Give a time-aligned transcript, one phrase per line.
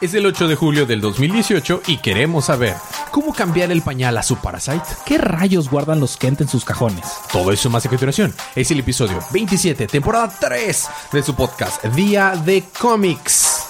[0.00, 2.76] Es el 8 de julio del 2018 y queremos saber
[3.10, 4.84] cómo cambiar el pañal a su Parasite.
[5.04, 7.04] ¿Qué rayos guardan los Kent en sus cajones?
[7.32, 8.32] Todo eso más a continuación.
[8.54, 13.67] Es el episodio 27, temporada 3 de su podcast Día de Cómics.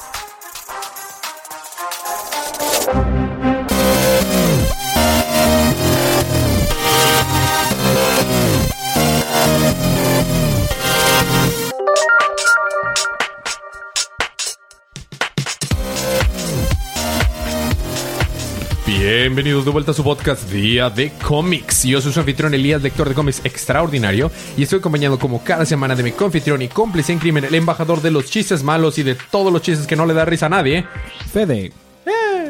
[19.28, 21.84] Bienvenidos de vuelta a su podcast Día de Cómics.
[21.84, 25.94] Yo soy su anfitrión Elías, lector de cómics extraordinario, y estoy acompañado como cada semana
[25.94, 29.18] de mi confitrión y cómplice en crimen, el embajador de los chistes malos y de
[29.30, 30.86] todos los chistes que no le da risa a nadie.
[31.30, 31.72] Fede.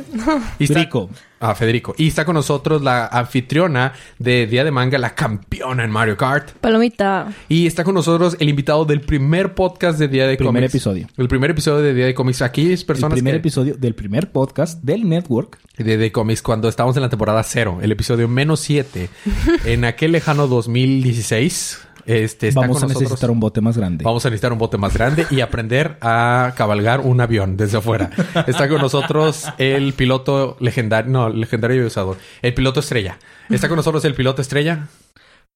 [0.58, 1.10] Y está- Federico.
[1.40, 1.94] Ah, Federico.
[1.96, 6.50] Y está con nosotros la anfitriona de Día de Manga, la campeona en Mario Kart.
[6.60, 7.32] Palomita.
[7.48, 10.74] Y está con nosotros el invitado del primer podcast de Día de Primer Cómics.
[10.74, 11.06] episodio.
[11.16, 12.42] El primer episodio de Día de Cómics.
[12.42, 15.58] Aquí es El personas primer que- episodio del primer podcast del network.
[15.76, 19.08] de, de cómics cuando estábamos en la temporada cero, el episodio menos 7,
[19.64, 21.82] en aquel lejano 2016.
[22.08, 23.02] Este, está Vamos a nosotros.
[23.02, 24.02] necesitar un bote más grande.
[24.02, 28.10] Vamos a necesitar un bote más grande y aprender a cabalgar un avión desde afuera.
[28.46, 33.18] Está con nosotros el piloto legendario, no, legendario y usado, el piloto estrella.
[33.50, 34.88] Está con nosotros el piloto estrella.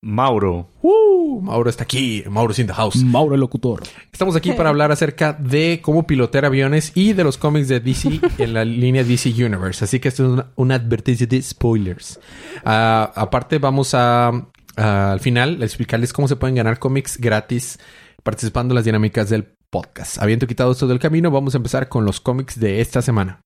[0.03, 0.69] Mauro.
[0.83, 1.41] ¡Uh!
[1.41, 2.97] Mauro está aquí, Mauro is in the house.
[2.97, 3.85] Mauro el locutor.
[4.13, 8.21] Estamos aquí para hablar acerca de cómo pilotear aviones y de los cómics de DC
[8.39, 9.85] en la línea DC Universe.
[9.85, 12.21] Así que esto es una, una advertencia de spoilers.
[12.65, 14.33] Ah, aparte, vamos a,
[14.77, 17.79] al final explicarles cómo se pueden ganar cómics gratis
[18.23, 20.19] participando en las dinámicas del podcast.
[20.19, 23.41] Habiendo quitado esto del camino, vamos a empezar con los cómics de esta semana.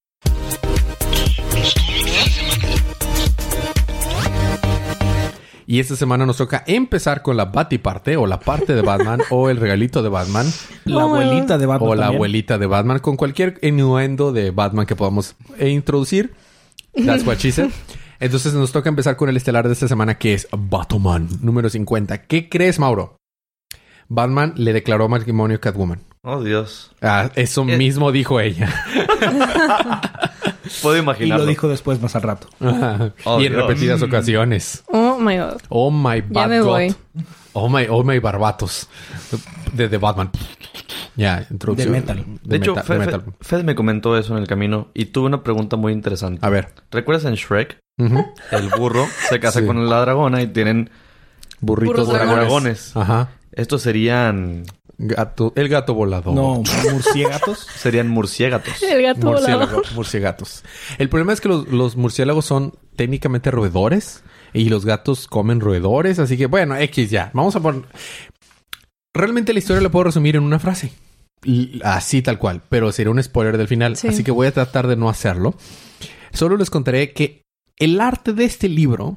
[5.68, 9.50] Y esta semana nos toca empezar con la Batiparte o la parte de Batman o
[9.50, 10.46] el regalito de Batman.
[10.84, 11.90] La abuelita de Batman.
[11.90, 12.16] O la también.
[12.18, 16.34] abuelita de Batman con cualquier innuendo de Batman que podamos introducir.
[17.04, 17.70] That's what she said.
[18.20, 22.22] Entonces nos toca empezar con el estelar de esta semana que es Batman número 50.
[22.22, 23.16] ¿Qué crees, Mauro?
[24.08, 26.00] Batman le declaró matrimonio a Catwoman.
[26.22, 26.92] Oh, Dios.
[27.02, 27.76] Ah, eso Eh.
[27.76, 28.72] mismo dijo ella.
[30.82, 31.44] Puedo Y imaginarlo.
[31.44, 32.48] lo dijo después más al rato.
[33.24, 33.66] Oh, y en Dios.
[33.66, 34.82] repetidas ocasiones.
[34.88, 35.60] Oh my god.
[35.68, 36.66] Oh my Ya bad me God.
[36.66, 36.94] voy.
[37.52, 38.88] Oh my, oh my barbatos.
[39.72, 40.30] De, de Batman.
[41.16, 41.92] Ya, introducción.
[41.92, 42.24] De metal.
[42.42, 43.24] De, hecho, meta- Fe- de metal.
[43.40, 46.44] Fed me comentó eso en el camino y tuve una pregunta muy interesante.
[46.44, 46.68] A ver.
[46.90, 47.78] ¿Recuerdas en Shrek?
[47.98, 49.66] El burro se casa Sí.
[49.66, 50.90] con la dragona y tienen
[51.60, 52.36] Burritos dragones.
[52.36, 52.96] dragones.
[52.96, 53.30] Ajá.
[53.52, 54.64] Estos serían
[54.98, 56.34] Gato, el gato volador.
[56.34, 57.58] No, murciélagos.
[57.76, 58.82] serían murciélagos.
[58.82, 59.84] El gato Murciélago, volador.
[59.94, 60.64] murciélagos.
[60.98, 64.22] El problema es que los, los murciélagos son técnicamente roedores
[64.54, 67.30] y los gatos comen roedores, así que bueno, X ya.
[67.34, 67.82] Vamos a poner...
[69.16, 70.92] Realmente la historia la puedo resumir en una frase.
[71.82, 74.08] Así tal cual, pero sería un spoiler del final, Sí.
[74.08, 75.54] así que voy a tratar de no hacerlo.
[76.32, 77.42] Solo les contaré que
[77.78, 79.16] el arte de este libro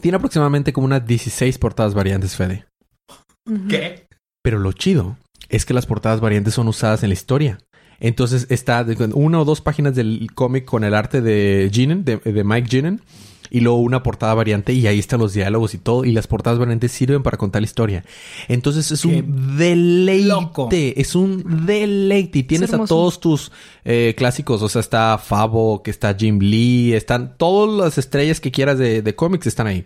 [0.00, 2.66] tiene aproximadamente como unas 16 portadas variantes, Fede.
[3.48, 3.68] Ujú.
[4.42, 5.16] Pero lo chido
[5.48, 7.58] es que las portadas variantes son usadas en la historia.
[8.00, 8.84] Entonces está
[9.14, 13.00] una o dos páginas del cómic con el arte de Ginen, de, de Mike Ginen,
[13.54, 16.06] y luego una portada variante y ahí están los diálogos y todo.
[16.06, 18.02] Y las portadas variantes sirven para contar la historia.
[18.48, 20.26] Entonces es Qué un deleite.
[20.26, 20.68] loco.
[20.72, 22.38] Es un deleite.
[22.38, 23.52] Y tienes a todos tus
[23.84, 24.62] eh, clásicos.
[24.62, 29.02] O sea, está Fabo, que está Jim Lee, están todas las estrellas que quieras de,
[29.02, 29.84] de cómics están ahí.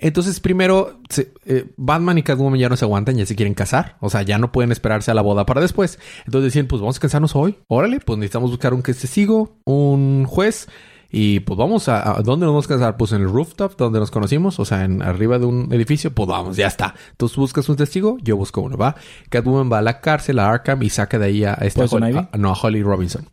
[0.00, 3.96] Entonces, primero, se- eh, Batman y Catwoman ya no se aguantan, ya se quieren casar.
[4.00, 5.98] O sea, ya no pueden esperarse a la boda para después.
[6.26, 7.56] Entonces decían, pues vamos a casarnos hoy.
[7.66, 10.68] Órale, pues necesitamos buscar un testigo, un juez.
[11.10, 12.96] Y pues vamos a, a- ¿dónde nos vamos a casar?
[12.98, 16.28] Pues en el rooftop donde nos conocimos, o sea, en arriba de un edificio, pues
[16.28, 16.94] vamos, ya está.
[17.16, 18.94] Tú buscas un testigo, yo busco uno, ¿va?
[19.30, 22.28] Catwoman va a la cárcel, a Arkham, y saca de ahí a esta ¿Poison Holly-
[22.32, 23.26] a- no, a Holly Robinson.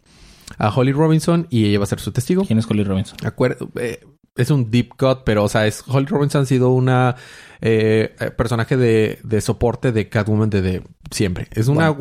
[0.58, 2.46] A Holly Robinson y ella va a ser su testigo.
[2.46, 3.18] ¿Quién es Colly Robinson?
[3.19, 4.00] Acuer- eh,
[4.38, 7.16] es un deep cut, pero, o sea, es Holly Robinson ha sido una
[7.62, 10.81] eh, eh, personaje de, de soporte de Catwoman desde
[11.12, 11.47] siempre.
[11.52, 11.94] Es una...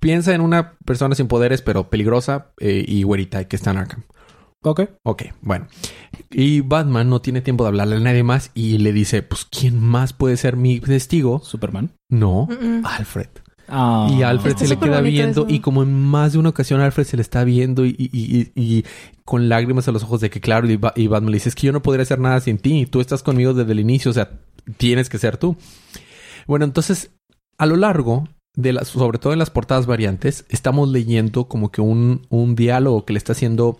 [0.00, 4.04] Piensa en una persona sin poderes, pero peligrosa eh, y güerita que está en Arkham.
[4.62, 4.82] Ok.
[5.04, 5.68] Ok, bueno.
[6.30, 9.80] Y Batman no tiene tiempo de hablarle a nadie más y le dice, pues, ¿quién
[9.82, 11.40] más puede ser mi testigo?
[11.44, 11.92] Superman.
[12.08, 12.48] No.
[12.84, 13.28] Alfred.
[13.68, 14.08] Ah.
[14.10, 15.54] Y Alfred Está se le queda viendo eso.
[15.54, 18.78] y como en más de una ocasión Alfred se le está viendo y, y- y-
[18.78, 18.84] y
[19.26, 21.54] con lágrimas a los ojos de que claro, y, Ba- y Batman le dice, es
[21.54, 24.14] que yo no podría hacer nada sin ti, tú estás conmigo desde el inicio, o
[24.14, 24.40] sea,
[24.78, 25.56] tienes que ser tú.
[26.46, 27.10] Bueno, entonces,
[27.58, 28.26] a lo largo
[28.56, 33.04] de las, sobre todo en las portadas variantes, estamos leyendo como que un, un diálogo
[33.04, 33.78] que le está haciendo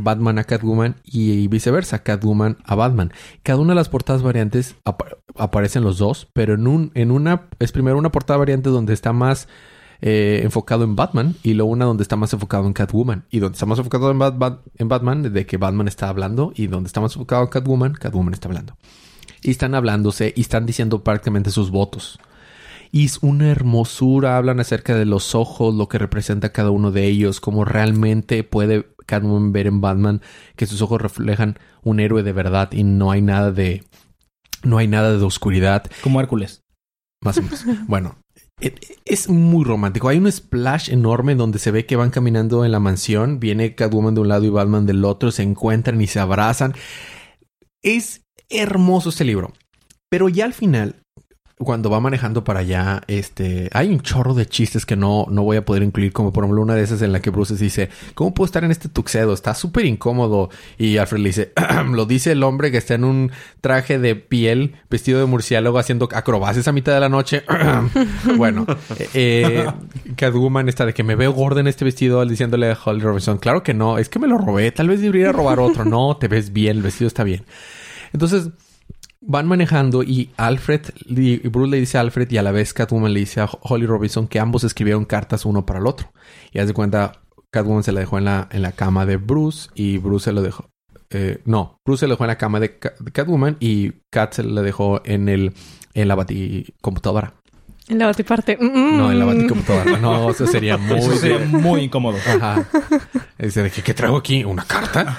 [0.00, 3.12] Batman a Catwoman y viceversa, Catwoman a Batman.
[3.42, 7.48] Cada una de las portadas variantes apa- aparecen los dos, pero en un en una
[7.58, 9.48] es primero una portada variante donde está más
[10.00, 13.24] eh, enfocado en Batman y luego una donde está más enfocado en Catwoman.
[13.30, 14.20] Y donde está más enfocado en,
[14.76, 18.32] en Batman, de que Batman está hablando, y donde está más enfocado en Catwoman, Catwoman
[18.34, 18.76] está hablando.
[19.42, 22.18] Y están hablándose y están diciendo prácticamente sus votos.
[22.90, 27.06] Y es una hermosura, hablan acerca de los ojos, lo que representa cada uno de
[27.06, 30.22] ellos, cómo realmente puede Catwoman ver en Batman
[30.56, 33.84] que sus ojos reflejan un héroe de verdad y no hay nada de
[34.62, 36.62] no hay nada de oscuridad, Como Hércules.
[37.22, 37.64] más o menos.
[37.88, 38.16] bueno,
[38.60, 38.74] e-
[39.04, 40.08] es muy romántico.
[40.08, 44.14] Hay un splash enorme donde se ve que van caminando en la mansión, viene Catwoman
[44.14, 46.74] de un lado y Batman del otro, se encuentran y se abrazan.
[47.82, 49.52] Es hermoso este libro.
[50.10, 50.96] Pero ya al final,
[51.58, 55.56] cuando va manejando para allá, este, hay un chorro de chistes que no, no voy
[55.56, 58.32] a poder incluir, como por ejemplo una de esas en la que Bruce dice, ¿cómo
[58.32, 59.32] puedo estar en este tuxedo?
[59.32, 60.50] Está súper incómodo.
[60.78, 61.52] Y Alfred le dice,
[61.90, 66.08] lo dice el hombre que está en un traje de piel, vestido de murciélago, haciendo
[66.12, 67.42] acrobacias a mitad de la noche.
[68.36, 68.64] bueno,
[68.98, 69.66] eh, eh,
[70.16, 73.62] Catwoman está de que me veo gorda en este vestido, diciéndole a Holly Robinson, claro
[73.62, 75.84] que no, es que me lo robé, tal vez debería robar otro.
[75.84, 77.44] No, te ves bien, el vestido está bien.
[78.12, 78.50] Entonces,
[79.30, 83.12] van manejando y Alfred y Bruce le dice a Alfred y a la vez Catwoman
[83.12, 86.10] le dice a Holly Robinson que ambos escribieron cartas uno para el otro.
[86.50, 87.20] Y haz de cuenta,
[87.50, 90.40] Catwoman se la dejó en la, en la cama de Bruce y Bruce se lo
[90.40, 90.70] dejó.
[91.10, 94.32] eh, no, Bruce se lo dejó en la cama de, Ca- de Catwoman y Cat
[94.32, 95.52] se la dejó en el
[95.94, 97.34] en la baticomputadora.
[97.88, 98.56] En la batiparte.
[98.60, 99.28] No, en la Mm.
[99.28, 99.98] baticomputadora.
[99.98, 100.98] No, eso sería muy...
[100.98, 102.18] Eso sería muy incómodo.
[102.18, 102.66] Ajá.
[103.38, 104.44] Dice de que, ¿qué traigo aquí?
[104.44, 105.18] ¿Una carta?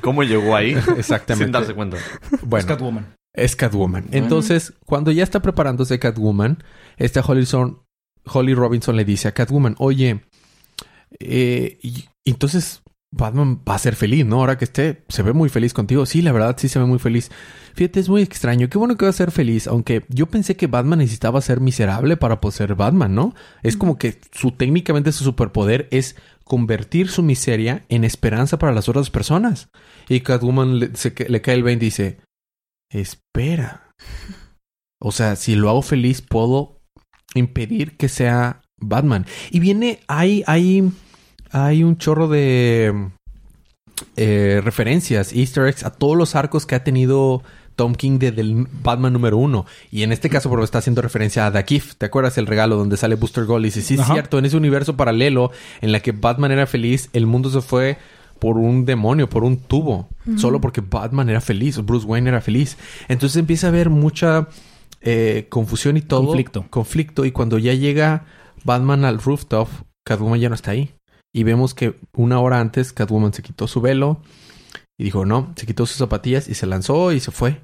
[0.00, 0.72] ¿Cómo llegó ahí?
[0.96, 1.44] Exactamente.
[1.44, 1.98] Sin darse cuenta.
[1.98, 3.06] Es Bueno, Catwoman.
[3.32, 4.06] Es Catwoman.
[4.12, 6.62] Entonces, cuando ya está preparándose Catwoman,
[6.96, 7.80] esta Holly, Son-
[8.24, 10.20] Holly Robinson le dice a Catwoman, oye,
[11.18, 12.82] eh, y- entonces
[13.12, 14.36] Batman va a ser feliz, ¿no?
[14.36, 16.06] Ahora que esté, se ve muy feliz contigo.
[16.06, 17.30] Sí, la verdad, sí se ve muy feliz.
[17.74, 18.68] Fíjate, es muy extraño.
[18.68, 22.16] Qué bueno que va a ser feliz, aunque yo pensé que Batman necesitaba ser miserable
[22.16, 23.34] para poder ser Batman, ¿no?
[23.64, 28.88] Es como que su técnicamente su superpoder es convertir su miseria en esperanza para las
[28.88, 29.70] otras personas.
[30.08, 32.18] Y Catwoman le, se le cae el 20 y dice,
[32.90, 33.94] espera.
[35.00, 36.80] O sea, si lo hago feliz, puedo
[37.34, 39.26] impedir que sea Batman.
[39.50, 40.90] Y viene, hay, hay,
[41.50, 43.10] hay un chorro de
[44.16, 47.42] eh, referencias, easter eggs a todos los arcos que ha tenido
[47.76, 49.64] Tom King desde el Batman número uno.
[49.90, 51.96] Y en este caso, porque está haciendo referencia a The Gift.
[51.96, 53.64] ¿Te acuerdas el regalo donde sale Booster Gold?
[53.64, 55.50] Y dice, sí, es cierto, en ese universo paralelo
[55.80, 57.96] en la que Batman era feliz, el mundo se fue
[58.40, 60.08] por un demonio, por un tubo.
[60.36, 62.76] Solo porque Batman era feliz, Bruce Wayne era feliz.
[63.08, 64.48] Entonces empieza a haber mucha
[65.00, 66.26] eh, confusión y todo.
[66.26, 66.66] Conflicto.
[66.70, 67.24] Conflicto.
[67.24, 68.24] Y cuando ya llega
[68.64, 69.68] Batman al rooftop,
[70.04, 70.90] Catwoman ya no está ahí.
[71.32, 74.20] Y vemos que una hora antes Catwoman se quitó su velo
[74.98, 77.60] y dijo no, se quitó sus zapatillas y se lanzó y se fue.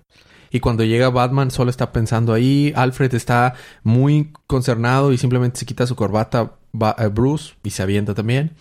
[0.50, 5.66] Y cuando llega Batman solo está pensando ahí, Alfred está muy concernado y simplemente se
[5.66, 8.52] quita su corbata va- eh, Bruce y se avienta también.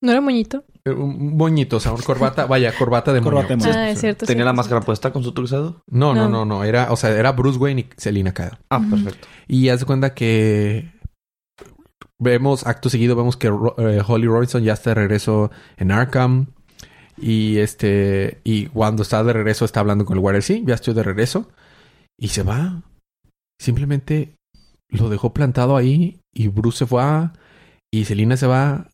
[0.00, 0.64] ¿No era moñito?
[0.84, 3.72] Eh, Un moñito, o sea, una corbata, vaya, corbata de Corbata moño.
[3.72, 4.26] de Ah, es cierto.
[4.26, 5.82] ¿Tenía cierto, la máscara puesta con su tuxedo?
[5.90, 6.28] No, no, No.
[6.28, 8.58] no, no, era, o sea, era Bruce Wayne y Selina Kyle.
[8.70, 9.26] Ah, perfecto.
[9.48, 10.92] Y haz de cuenta que
[12.18, 16.46] vemos, acto seguido, vemos que Ro- eh, Holly Robinson ya está de regreso en Arkham.
[17.20, 20.42] Y este, y cuando está de regreso está hablando con el guardia.
[20.42, 21.48] Sí, ya estoy de regreso.
[22.16, 22.82] Y se va.
[23.60, 24.36] Simplemente
[24.88, 26.20] lo dejó plantado ahí.
[26.32, 27.32] Y Bruce se va.
[27.92, 28.86] Y Selina se va.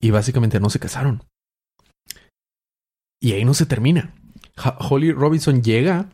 [0.00, 1.22] Y básicamente no se casaron.
[3.20, 4.14] Y ahí no se termina.
[4.78, 6.08] Holly Robinson llega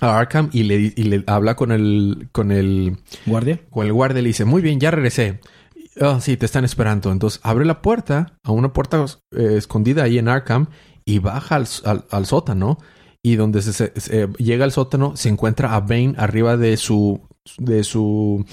[0.00, 2.96] a Arkham y le, y le habla con el, con el,
[3.26, 3.60] Guardia.
[3.70, 5.40] con el guardia le dice, muy bien, ya regresé.
[6.00, 7.12] Ah, sí, te están esperando.
[7.12, 10.68] Entonces abre la puerta, a una puerta eh, escondida ahí en Arkham,
[11.04, 12.78] y baja al, al- al sótano.
[13.24, 17.20] Y donde se, se- se- llega al sótano, se encuentra a Bane arriba de su,
[17.58, 18.44] de su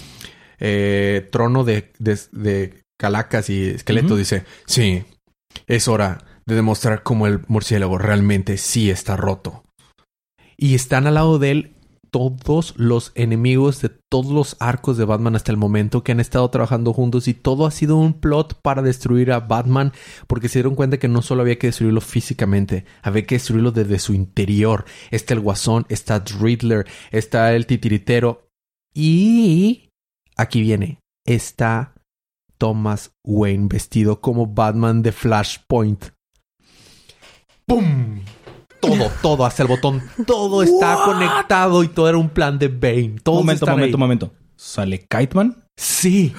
[0.60, 4.16] eh, trono de, de, de calacas y esqueleto.
[4.16, 5.04] Dice, sí,
[5.66, 9.64] es hora de demostrar cómo el murciélago realmente sí está roto.
[10.58, 11.76] Y están al lado de él
[12.12, 16.50] todos los enemigos de todos los arcos de Batman hasta el momento que han estado
[16.50, 19.94] trabajando juntos y todo ha sido un plot para destruir a Batman
[20.26, 24.00] porque se dieron cuenta que no solo había que destruirlo físicamente, había que destruirlo desde
[24.00, 24.86] su interior.
[25.12, 28.50] Está el Guasón, está Riddler, está el Titiritero
[28.94, 29.92] y
[30.36, 31.94] aquí viene, está
[32.60, 36.06] Thomas Wayne vestido como Batman de Flashpoint.
[37.66, 38.22] ¡Pum!
[38.80, 40.02] Todo, todo, hasta el botón.
[40.28, 43.16] Todo está conectado y todo era un plan de Bane.
[43.24, 44.00] Todos momento, están momento, ahí.
[44.00, 44.32] momento.
[44.56, 45.64] Sale Kiteman.
[45.78, 46.34] Sí.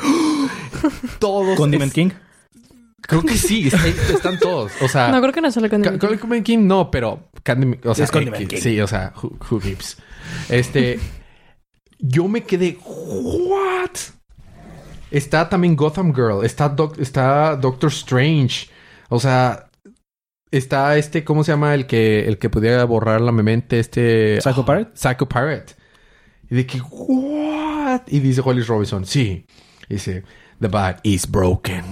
[1.18, 1.56] todos.
[1.56, 2.10] Condiment King.
[3.02, 3.66] Creo que sí.
[3.68, 4.70] está- están todos.
[4.82, 7.94] O sea, No, creo que no solo con Ca- Condiment King no, pero Candy- o
[7.94, 8.62] sea, Es Condiment X, King.
[8.62, 9.96] sí, o sea, who, who gives.
[10.48, 11.00] Este,
[11.98, 13.90] yo me quedé, what?
[15.10, 16.44] Está también Gotham Girl.
[16.44, 18.68] Está, Doc- está Doctor Strange.
[19.08, 19.68] O sea,
[20.50, 21.74] está este, ¿cómo se llama?
[21.74, 24.40] El que, el que podía borrar la mente, este...
[24.40, 24.90] ¿Psycho Pirate?
[24.94, 25.74] Psycho Pirate.
[26.50, 28.02] Y de que, ¿what?
[28.08, 29.46] Y dice Hollis Robinson, sí.
[29.88, 30.22] Y dice,
[30.60, 31.84] the bat is broken.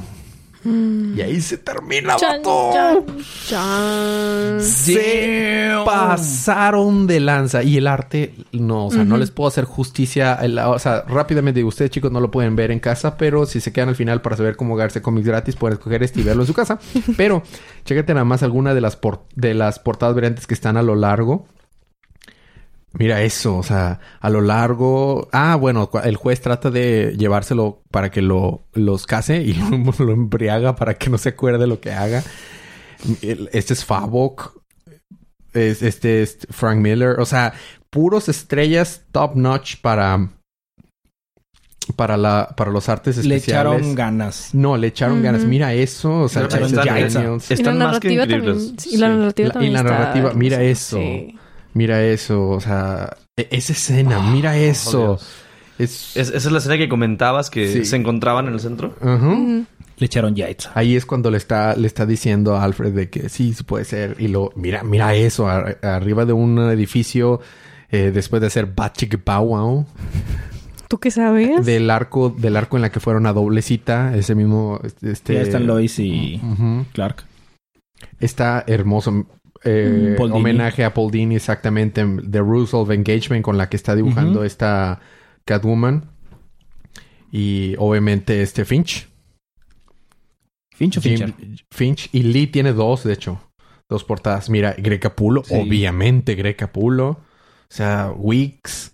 [1.17, 2.71] Y ahí se termina, Chan, vato.
[2.73, 3.05] chan,
[3.49, 4.61] chan.
[4.61, 7.63] Se pasaron de lanza.
[7.63, 10.35] Y el arte, no, o sea, no les puedo hacer justicia.
[10.43, 13.73] El- o sea, rápidamente, ustedes chicos no lo pueden ver en casa, pero si se
[13.73, 16.47] quedan al final para saber cómo Garce cómics gratis, pueden escoger este y verlo en
[16.47, 16.79] su casa.
[17.17, 17.43] pero,
[17.85, 20.95] chécate nada más alguna de las, por- de las portadas variantes que están a lo
[20.95, 21.47] largo.
[22.95, 25.29] Mira eso, o sea, a lo largo.
[25.33, 29.69] Ah, bueno, el juez trata de llevárselo para que lo los case y lo,
[30.05, 32.23] lo embriaga para que no se acuerde lo que haga.
[33.23, 34.59] Este es Favok.
[35.53, 37.21] Es, este es Frank Miller.
[37.21, 37.53] O sea,
[37.91, 40.31] puros estrellas top notch para.
[41.97, 43.73] Para la, para los artes Le especiales.
[43.79, 44.51] echaron ganas.
[44.55, 45.45] No, le echaron ganas.
[45.45, 46.21] Mira eso.
[46.21, 47.51] O sea, están- Daniels.
[47.51, 48.57] Y la Están más que narrativa increíbles.
[48.57, 48.79] también.
[48.79, 49.13] sí, Y la Sí.
[49.17, 49.73] narrativa La- y también.
[49.73, 50.71] la está narrativa, mira hermosa.
[50.71, 50.97] eso.
[50.99, 51.39] Sí.
[51.75, 52.49] Mira eso.
[52.51, 54.21] O sea, e- esa escena.
[54.21, 55.03] mira eso.
[55.03, 55.29] Oh, Dios.
[55.79, 57.85] es, Es- esa es la escena que comentabas que Sí.
[57.85, 58.95] se encontraban en el centro.
[59.01, 59.65] Ujú.
[59.97, 60.71] Le echaron yaitza.
[60.75, 63.85] Ahí es cuando le está, le está diciendo a Alfred de que sí, sí puede
[63.85, 64.17] ser.
[64.21, 67.41] Y lo, mira, mira eso, ar- arriba de un edificio,
[67.91, 69.87] eh, después de hacer Batchick Bow Wow,
[70.89, 71.67] ¿Tú qué sabes?
[71.67, 75.43] del arco, del arco en la que fueron a doble cita, ese mismo, este, Ya
[75.43, 76.41] están Lois y.
[76.93, 77.25] Clark.
[78.21, 79.27] Está hermoso.
[79.65, 82.05] Eh, homenaje a Paul Dini, exactamente.
[82.31, 85.01] The Rules of Engagement con la que está dibujando esta
[85.45, 86.11] Catwoman.
[87.31, 89.09] Y obviamente este Finch.
[90.75, 91.35] Finch o Jim-.
[91.71, 92.09] Finch.
[92.13, 93.41] Y Lee tiene dos, de hecho.
[93.89, 94.49] Dos portadas.
[94.51, 95.43] Mira, Greg Capullo.
[95.45, 95.55] Sí.
[95.55, 97.09] Obviamente Greg Capullo.
[97.11, 97.19] O
[97.69, 98.93] sea, Weeks.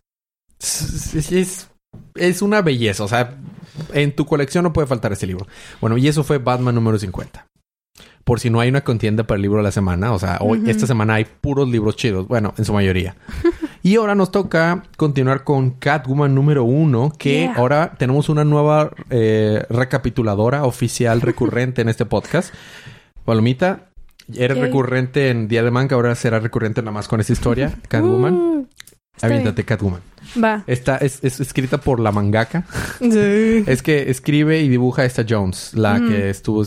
[0.60, 1.68] Es, es-
[2.14, 3.04] es- una belleza.
[3.04, 3.36] O sea,
[3.92, 5.46] en tu colección no puede faltar ese libro.
[5.80, 7.46] Bueno, y eso fue Batman número 50.
[8.24, 10.12] Por si no hay una contienda para el libro de la semana.
[10.12, 12.26] O sea, hoy, esta semana hay puros libros chidos.
[12.26, 13.16] Bueno, en su mayoría.
[13.82, 17.12] y ahora nos toca continuar con Catwoman número uno.
[17.18, 17.54] Que Yeah.
[17.56, 22.54] ahora tenemos una nueva eh, recapituladora oficial recurrente en este podcast.
[23.26, 23.90] Palomita,
[24.34, 24.66] eres Yay.
[24.66, 25.96] recurrente en Día de Manga.
[25.96, 27.74] Ahora será recurrente nada más con esta historia.
[27.88, 28.34] Catwoman.
[28.34, 28.66] Uh,
[29.22, 30.00] Aviéntate, Catwoman.
[30.42, 30.64] Va.
[30.66, 32.64] Esta es, es escrita por la mangaka.
[32.98, 33.64] Sí.
[33.66, 36.64] Es que escribe y dibuja esta Jones, la que estuvo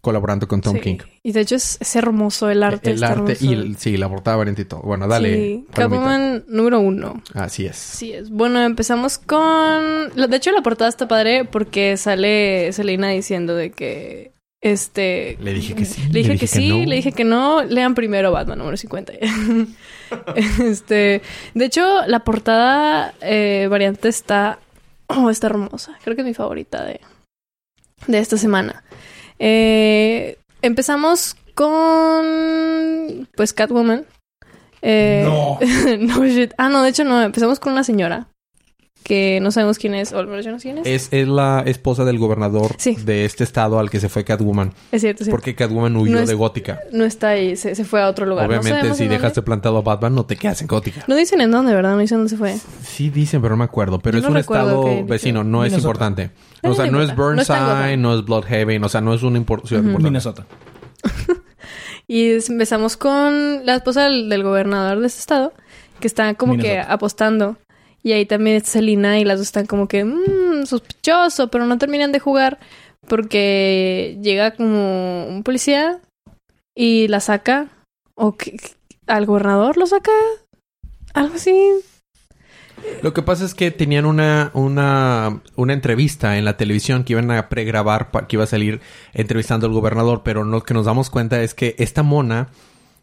[0.00, 0.80] colaborando con Tom Sí.
[0.80, 0.98] King.
[1.22, 2.90] Y de hecho es, es hermoso el arte.
[2.92, 4.80] el arte y el- sí, la portada variante y todo.
[4.82, 5.34] Bueno, dale.
[5.34, 5.66] Sí.
[5.74, 7.22] Catwoman número uno.
[7.34, 7.76] Así es.
[7.76, 8.30] Sí es.
[8.30, 10.10] Bueno, empezamos con...
[10.14, 14.32] De hecho, la portada está padre porque sale Selena diciendo de que...
[14.62, 15.36] Este...
[15.40, 16.02] Le dije que sí.
[16.10, 16.86] Le dije, que, sí, no.
[16.86, 17.62] le dije que no.
[17.64, 19.12] Lean primero Batman número 50.
[20.64, 21.22] este...
[21.54, 24.58] De hecho, la portada eh, variante está...
[25.06, 25.98] Oh, está hermosa.
[26.04, 27.00] Creo que es mi favorita de,
[28.06, 28.84] de esta semana.
[29.40, 33.26] Eh, empezamos con...
[33.34, 34.06] Pues Catwoman.
[34.82, 35.58] Eh, No.
[35.98, 36.52] no, shit.
[36.58, 37.20] Ah, no, de hecho no.
[37.20, 38.28] Empezamos con una señora
[39.10, 40.86] que no sabemos quién es, o al menos yo no sé quién es.
[40.86, 42.94] Es, es la esposa del gobernador Sí.
[42.94, 44.72] de este estado al que se fue Catwoman.
[44.92, 45.30] Es cierto, es cierto.
[45.32, 46.78] Porque Catwoman huyó No es- de Gótica.
[46.92, 48.44] No está ahí, se, se fue a otro lugar.
[48.44, 51.02] No Obviamente, sabemos si dejaste plantado a Batman, no te quedas en Gótica.
[51.08, 51.94] No dicen en dónde, ¿verdad?
[51.94, 52.56] No dicen dónde se fue.
[52.84, 53.98] Sí dicen, pero no me acuerdo.
[53.98, 56.30] Pero Yo es no un estado que vecino, no es importante.
[56.62, 57.08] No, O sea, no no es.
[57.08, 60.02] No Burnside, no es Bloodhaven, o sea, no es una ciudad importante.
[60.04, 60.46] Minnesota.
[62.06, 65.52] Y empezamos con la esposa del, del gobernador de este estado,
[66.00, 67.56] que está como que apostando.
[68.02, 71.78] Y ahí también está Selina y las dos están como que, mmm, sospechoso, pero no
[71.78, 72.58] terminan de jugar
[73.06, 76.00] porque llega como un policía
[76.74, 77.68] y la saca.
[78.14, 78.56] ¿O que,
[79.06, 80.12] al gobernador lo saca?
[81.14, 81.54] Algo así.
[83.02, 87.30] Lo que pasa es que tenían una, una, una entrevista en la televisión que iban
[87.30, 88.80] a pregrabar, pa- que iba a salir
[89.12, 92.48] entrevistando al gobernador, pero lo que nos damos cuenta es que esta mona,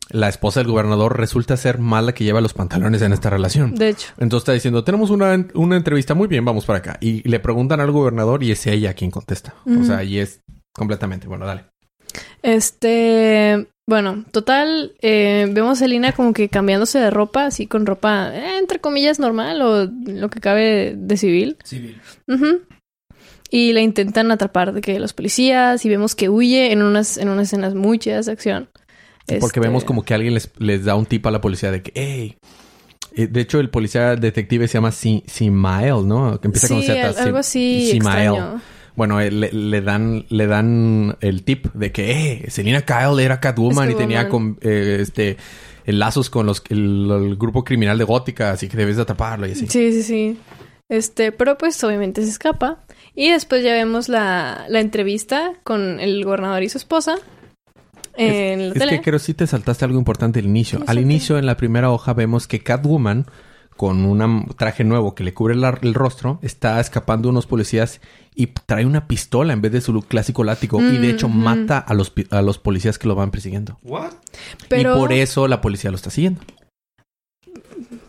[0.09, 3.75] la esposa del gobernador, resulta ser mala que lleva los pantalones en esta relación.
[3.75, 4.09] De hecho.
[4.17, 6.97] Entonces está diciendo, tenemos una, una entrevista, muy bien, vamos para acá.
[7.01, 9.55] Y le preguntan al gobernador y es ella quien contesta.
[9.65, 10.41] O sea, y es
[10.73, 11.65] completamente, bueno, dale.
[12.41, 18.31] Este, bueno, total, eh, vemos a Selina como que cambiándose de ropa, así con ropa,
[18.33, 21.57] eh, entre comillas, normal o lo que cabe de civil.
[21.63, 21.99] Civil.
[23.49, 27.29] Y la intentan atrapar de que los policías y vemos que huye en unas, en
[27.29, 28.69] unas escenas muy chidas de acción.
[29.27, 31.81] Porque Este, vemos como que alguien les, les da un tip a la policía de
[31.81, 32.37] que, hey.
[33.15, 36.39] Eh, De hecho, el policía detective se llama Si- Simael, ¿no?
[36.39, 37.07] Que empieza con sí, Z.
[37.09, 38.27] al- algo así Simael.
[38.33, 38.61] extraño.
[38.95, 43.39] Bueno, eh, le, le dan le dan el tip de que, eh, Selina Kyle era
[43.39, 45.37] Catwoman y tenía con, eh, este
[45.85, 49.51] lazos con los el, el grupo criminal de Gótica, así que debes de atraparlo y
[49.51, 49.67] así.
[49.67, 50.37] Sí, sí, sí.
[50.89, 52.83] Este, pero pues obviamente se escapa.
[53.13, 57.17] Y después ya vemos la, la entrevista con el gobernador y su esposa
[58.17, 58.91] en la Es tele.
[58.97, 60.83] que creo sí te saltaste algo importante al inicio.
[60.87, 63.25] Al inicio, en la primera hoja, vemos que Catwoman,
[63.75, 68.01] con un traje nuevo que le cubre la- el rostro, está escapando unos policías
[68.33, 70.81] y trae una pistola en vez de su clásico látigo.
[70.81, 71.35] Y de hecho Ujú.
[71.37, 73.77] mata a los, a los policías que lo van persiguiendo.
[73.83, 74.13] ¿What?
[74.67, 76.41] Pero, Y por eso la policía lo está siguiendo.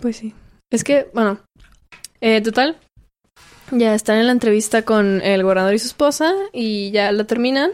[0.01, 0.33] pues sí.
[0.71, 1.39] Es que, bueno,
[2.21, 2.77] eh, total.
[3.71, 7.73] Ya están en la entrevista con el gobernador y su esposa y ya la terminan.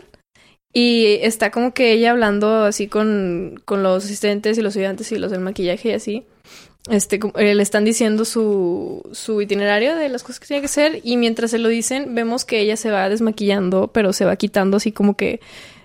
[0.76, 5.18] Y está como que ella hablando así con, con los asistentes y los ayudantes y
[5.18, 6.26] los del maquillaje y así.
[6.90, 11.00] Este, eh, le están diciendo su, su itinerario de las cosas que tiene que hacer.
[11.04, 14.76] Y mientras se lo dicen, vemos que ella se va desmaquillando, pero se va quitando
[14.78, 15.40] así como que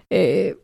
[0.09, 0.57] eh,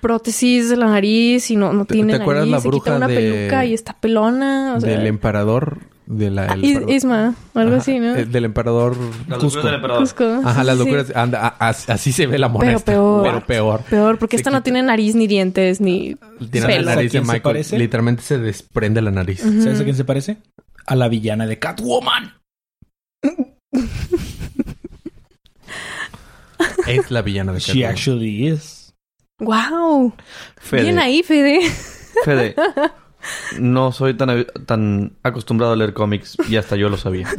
[0.00, 2.52] prótesis de la nariz y no, no ¿Te- tiene te acuerdas nariz.
[2.52, 4.74] la se quita bruja una de- peluca y está pelona.
[4.76, 5.78] O sea, del emperador.
[6.12, 6.90] De la, Ah, el.
[6.90, 8.16] Isma, o algo Ajá, así, ¿no?
[8.16, 8.96] eh, Del emperador.
[9.28, 9.62] La Cusco.
[9.62, 10.02] del emperador.
[10.02, 10.24] Cusco.
[10.44, 11.14] Ajá, las Sí, locuras.
[11.14, 12.64] Anda, a- a- así se ve la mona.
[12.66, 12.92] Pero esta.
[12.92, 13.22] peor.
[13.22, 13.80] Pero peor.
[13.88, 16.16] Peor, porque Se esta no tiene nariz ni dientes ni
[16.50, 16.82] Tiene Pelo.
[16.86, 17.42] la nariz de ¿A quién se Michael.
[17.42, 17.78] parece?
[17.78, 19.38] Literalmente se desprende la nariz.
[19.40, 20.38] ¿Sabes a quién se parece?
[20.84, 22.34] A la villana de Catwoman.
[26.86, 27.90] Es la villana de She Catwoman.
[27.92, 28.92] actually is.
[29.38, 30.12] ¡Wow!
[30.56, 31.60] Fede, Bien ahí, Fede.
[32.24, 32.54] Fede,
[33.58, 37.28] no soy tan, tan acostumbrado a leer cómics y hasta yo lo sabía.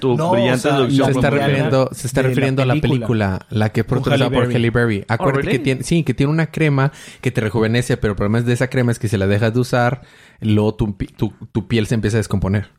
[0.00, 2.74] Tu No, brillante o sea, deducción Se está refiriendo, se está la refiriendo a la
[2.74, 3.46] película.
[3.50, 4.46] la que es protagonizada por.
[4.52, 5.04] Halle Berry.
[5.06, 5.58] Acuérdate really?
[5.58, 6.90] que tiene, sí, que tiene una crema
[7.20, 9.54] que te rejuvenece, pero el problema es de esa crema es que si la dejas
[9.54, 10.02] de usar,
[10.40, 12.70] luego tu, pi- tu, tu piel se empieza a descomponer.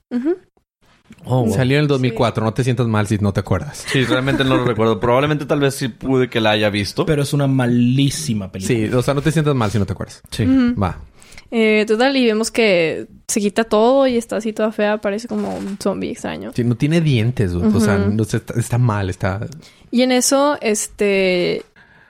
[1.23, 1.53] Oh, wow.
[1.53, 3.85] Salió en el 2004, no te sientas mal si no te acuerdas.
[3.87, 4.99] Sí, realmente no lo recuerdo.
[4.99, 7.05] Probablemente tal vez sí pude que la haya visto.
[7.05, 8.77] Pero es una malísima película.
[8.89, 10.21] Sí, o sea, no te sientas mal si no te acuerdas.
[10.31, 10.45] Sí.
[10.45, 10.99] Va.
[11.51, 15.55] Eh, total, y vemos que se quita todo y está así toda fea, parece como
[15.55, 16.51] un zombie extraño.
[16.55, 17.71] Sí, no tiene dientes, güey.
[17.73, 19.47] o sea, no está, está mal, está...
[19.91, 21.63] Y en eso, este,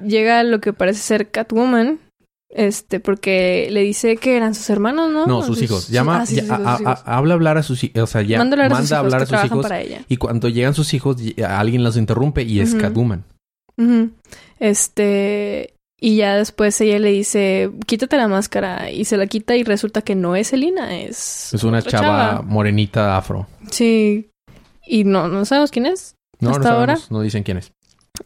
[0.03, 1.99] llega lo que parece ser Catwoman,
[2.49, 5.27] este, porque le dice que eran sus hermanos, ¿no?
[5.27, 5.89] No, sus hijos.
[5.89, 7.03] Llama, ah, sí, sus ya- hijos, a- sus a- hijos.
[7.05, 8.01] habla hablar a sus hijos.
[8.01, 9.63] O sea, ya Manda a hablar a sus hijos hablar que a sus trabajan hijos.
[9.63, 10.01] para ella.
[10.07, 11.17] Y cuando llegan sus hijos,
[11.47, 12.73] alguien los interrumpe y es.
[12.73, 13.25] Catwoman.
[14.59, 15.74] Este,
[16.05, 20.03] y ya después ella le dice, quítate la máscara, y se la quita y resulta
[20.03, 21.51] que no es Selina, es...
[21.51, 23.47] Es una chava, morenita afro.
[23.71, 24.29] Sí.
[24.85, 26.13] Y no, no sabemos quién es.
[26.39, 26.95] No, Hasta no ahora.
[26.97, 27.71] sabemos, no dicen quién es.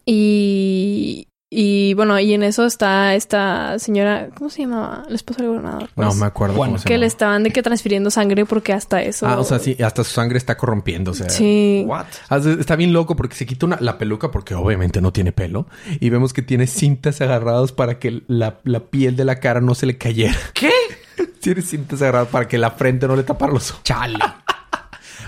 [0.06, 5.04] Y, y bueno, y en eso está esta señora, ¿cómo se llamaba?
[5.10, 5.84] La esposa del gobernador.
[5.84, 6.70] No pues, me acuerdo Juana.
[6.74, 9.26] cómo se Que le estaban de que transfiriendo sangre porque hasta eso.
[9.28, 11.28] Ah, o sea, sí, hasta su sangre está corrompiéndose.
[11.30, 11.84] Sí.
[11.88, 12.06] What?
[12.30, 15.66] Ah, Está bien loco porque se quita una, la peluca porque obviamente no tiene pelo.
[16.00, 19.74] Y vemos que tiene cintas agarradas para que la, la piel de la cara no
[19.74, 20.38] se le cayera.
[20.54, 20.72] ¿Qué?
[21.42, 23.84] Tiene cintas agarradas para que la frente no le tapara los ojos.
[23.84, 24.20] Chale.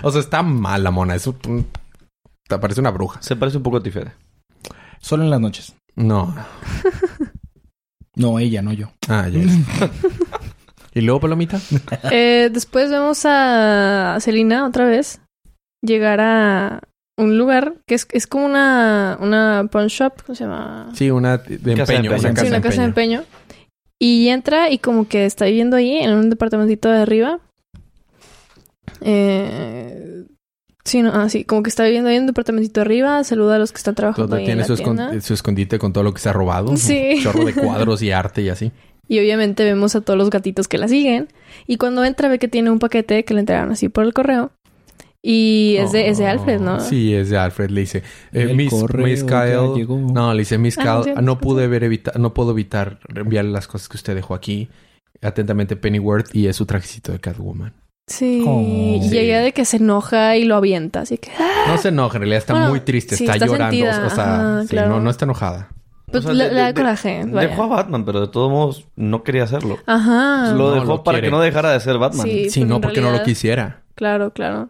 [0.04, 1.14] O sea, está mal la mona.
[1.14, 1.66] Es un-
[2.48, 3.22] te parece una bruja.
[3.22, 4.12] Se parece un poco a ti, Fede.
[5.00, 5.74] Solo en las noches.
[5.96, 6.34] No.
[8.16, 8.92] No, ella, no yo.
[9.08, 9.40] Ah, ya.
[10.94, 11.58] ¿Y luego, Palomita?
[12.10, 15.20] Eh, después vemos a Celina otra vez
[15.82, 16.80] llegar a
[17.18, 20.90] un lugar que es, es como una, una pawn shop, ¿cómo se llama?
[20.94, 22.10] Sí, una de Casa de empeño.
[22.12, 22.18] empeño.
[22.18, 23.18] Una Sí, casa una de casa de empeño.
[23.20, 23.38] empeño.
[23.98, 27.38] Y entra y como que está viviendo ahí en un departamentito de arriba.
[29.00, 29.81] Eh,
[30.92, 33.56] sí, no, ah, sí, como que está viviendo ahí en un departamentito de arriba, saluda
[33.56, 35.20] a los que están trabajando Donde ahí tiene en su, la escon- tienda.
[35.20, 36.76] su escondite con todo lo que se ha robado.
[36.76, 37.14] Sí.
[37.16, 38.70] Un chorro de cuadros y arte y así.
[39.08, 41.28] Y obviamente vemos a todos los gatitos que la siguen.
[41.66, 44.52] Y cuando entra ve que tiene un paquete que le entregaron así por el correo.
[45.24, 46.76] Y es de, es de Alfred, ¿no?
[46.76, 47.70] Oh, Sí, es de Alfred.
[47.70, 48.02] Le dice,
[48.32, 49.74] eh, Miss, correo Miss Kyle.
[49.76, 49.96] llegó.
[49.98, 53.52] No, le dice, Miss Ah, Kyle, sí, no pude ver evitar, no puedo evitar enviarle
[53.52, 54.68] las cosas que usted dejó aquí.
[55.20, 56.34] Atentamente, Pennyworth.
[56.34, 57.72] Y es su trajecito de Catwoman.
[58.08, 58.44] Sí.
[58.46, 58.60] Oh.
[58.60, 59.10] y Sí.
[59.10, 61.00] llega de que se enoja y lo avienta.
[61.00, 61.30] Así que...
[61.38, 61.64] ¡ah!
[61.68, 63.16] No se enoja, en realidad está Bueno, muy triste.
[63.16, 63.70] sí, está, está llorando.
[63.76, 64.88] sentida, O sea, ajá, sí, claro.
[64.90, 65.68] no, no está enojada.
[66.10, 67.24] Pues O sea, le, de- le da de- coraje.
[67.26, 67.48] vaya.
[67.48, 69.78] Dejó a Batman, pero de todos modos no quería hacerlo.
[69.86, 70.52] Ajá.
[70.52, 71.28] lo No, dejó lo para quiere.
[71.28, 72.26] que no dejara de ser Batman.
[72.26, 72.50] Sí.
[72.50, 73.82] Sí, pero no, porque no lo quisiera.
[73.94, 74.68] Claro, claro.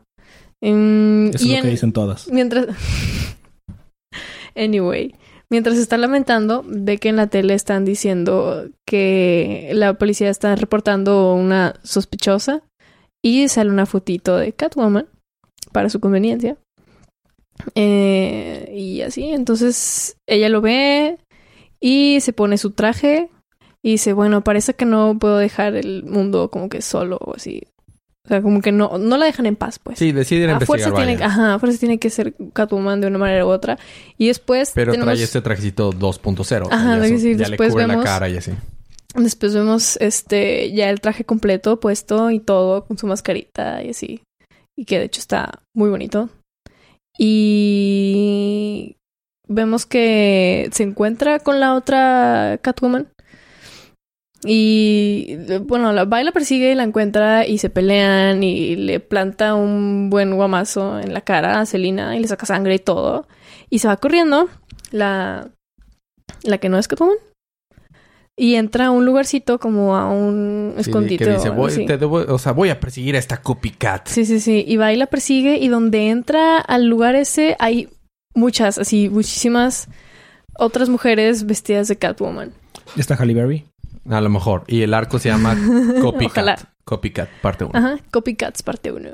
[0.60, 2.28] Mm, Eso es lo en- que dicen todas.
[2.30, 2.66] Mientras...
[4.56, 5.14] anyway.
[5.50, 11.34] Mientras está lamentando, ve que en la tele están diciendo que la policía está reportando
[11.34, 12.62] una sospechosa
[13.22, 15.06] y sale una fotito de Catwoman
[15.72, 16.56] para su conveniencia.
[17.74, 21.18] Eh, y así, entonces ella lo ve
[21.80, 23.30] y se pone su traje
[23.82, 27.62] y dice, bueno, parece que no puedo dejar el mundo como que solo o así.
[28.24, 29.98] O sea, como que no, no la dejan en paz, pues.
[29.98, 31.26] Sí, deciden A investigar, fuerza, tiene, vaya.
[31.26, 33.78] ajá, a fuerza tiene que ser Catwoman de una manera u otra.
[34.16, 36.68] Y después Pero tenemos, trae este trajecito 2.0.
[36.70, 38.52] Ajá, ya, es eso- decir, ya le después cubre la vemos- cara y así.
[39.14, 44.22] Después vemos este ya el traje completo puesto y todo con su mascarita y así.
[44.76, 46.30] Y que de hecho está muy bonito.
[47.18, 48.96] Y
[49.48, 53.08] vemos que se encuentra con la otra Catwoman.
[54.44, 60.10] Y bueno, la baila persigue y la encuentra y se pelean y le planta un
[60.10, 63.28] buen guamazo en la cara a Selina y le saca sangre y todo.
[63.70, 64.48] Y se va corriendo
[64.90, 65.50] la,
[66.42, 67.18] la que no es Catwoman.
[68.36, 71.24] Y entra a un lugarcito como a un Sí, escondite.
[71.24, 71.84] que o dice, voy, así.
[71.86, 74.08] te debo- o sea, voy a perseguir a esta copycat.
[74.08, 74.64] Sí, sí, sí.
[74.66, 77.90] Y va y la persigue y donde entra al lugar ese hay
[78.34, 79.88] muchas, así, muchísimas
[80.58, 82.52] otras mujeres vestidas de Catwoman.
[82.96, 83.64] ¿Está Halle Berry?
[84.08, 84.64] A lo mejor.
[84.66, 85.54] Y el arco se llama
[86.00, 86.30] Copycat.
[86.32, 86.58] Ojalá.
[86.84, 87.78] Copycat, parte 1.
[87.78, 89.10] Ajá, Copycats parte 1.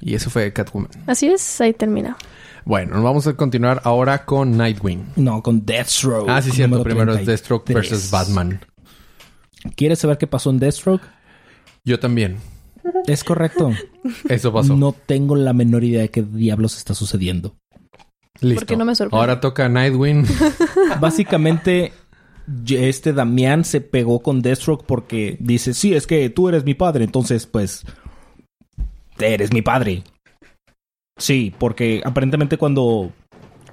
[0.00, 0.90] Y eso fue Catwoman.
[1.06, 2.16] Así es, ahí termina.
[2.64, 5.12] Bueno, nos vamos a continuar ahora con Nightwing.
[5.16, 6.28] No, con Deathstroke.
[6.28, 6.82] Ah, sí, cierto.
[6.82, 7.90] Primero es Deathstroke 33.
[7.90, 8.60] versus Batman.
[9.76, 11.02] ¿Quieres saber qué pasó en Deathstroke?
[11.84, 12.38] Yo también.
[13.06, 13.72] Es correcto.
[14.28, 14.76] Eso pasó.
[14.76, 17.56] No tengo la menor idea de qué diablos está sucediendo.
[18.40, 18.60] Listo.
[18.60, 19.20] Porque no me sorprende.
[19.20, 20.26] Ahora toca Nightwing.
[21.00, 21.92] Básicamente,
[22.68, 27.04] este Damián se pegó con Deathstroke porque dice, sí, es que tú eres mi padre,
[27.04, 27.84] entonces, pues,
[29.18, 30.02] eres mi padre.
[31.18, 33.12] Sí, porque aparentemente cuando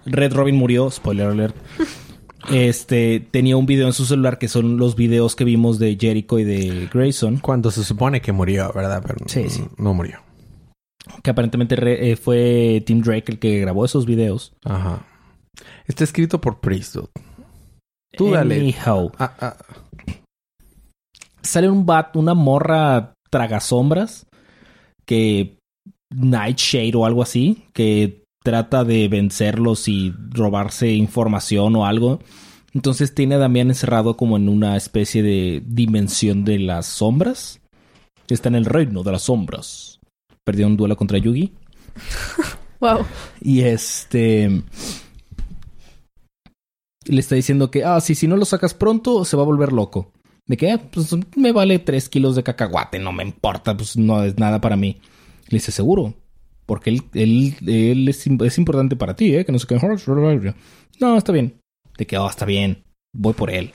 [0.06, 1.56] Red Robin murió, spoiler alert,
[2.52, 6.39] este, tenía un video en su celular que son los videos que vimos de Jericho
[6.39, 9.02] y de Grayson, Cuando se supone que murió, ¿verdad?
[9.06, 9.65] Pero Sí, sí.
[9.78, 10.19] no murió.
[11.23, 14.54] que aparentemente re- eh, fue Tim Drake el que grabó esos videos.
[14.63, 15.06] Ajá.
[15.88, 16.95] Está escrito por Priest.
[16.95, 17.10] dude.
[18.15, 18.56] Tú dale.
[18.60, 19.58] Anyhow, Ah, ah.
[21.41, 24.25] sale un bat, una morra tragasombras
[25.06, 25.58] que
[26.10, 32.19] Nightshade o algo así, que trata de vencerlos y robarse información o algo.
[32.74, 37.62] Entonces tiene a Damián encerrado como en una especie de dimensión de las sombras.
[38.28, 40.00] Está en el reino de las sombras.
[40.43, 41.52] Perdió un duelo contra Yugi.
[42.82, 43.06] Wow.
[43.41, 44.63] Y este.
[47.06, 49.74] Le está diciendo que, ah, sí, si no lo sacas pronto, se va a volver
[49.74, 50.13] loco.
[50.45, 54.24] De que, "Ah, pues me vale tres kilos de cacahuate, no me importa, pues no
[54.24, 54.98] es nada para mí.
[55.50, 56.14] Le dice, seguro.
[56.66, 59.44] Porque él, él, él es, es importante para ti, ¿eh?
[59.46, 59.78] Que no sé qué.
[61.00, 61.56] No, está bien.
[61.98, 62.84] De que, oh, está bien.
[63.14, 63.72] Voy por él.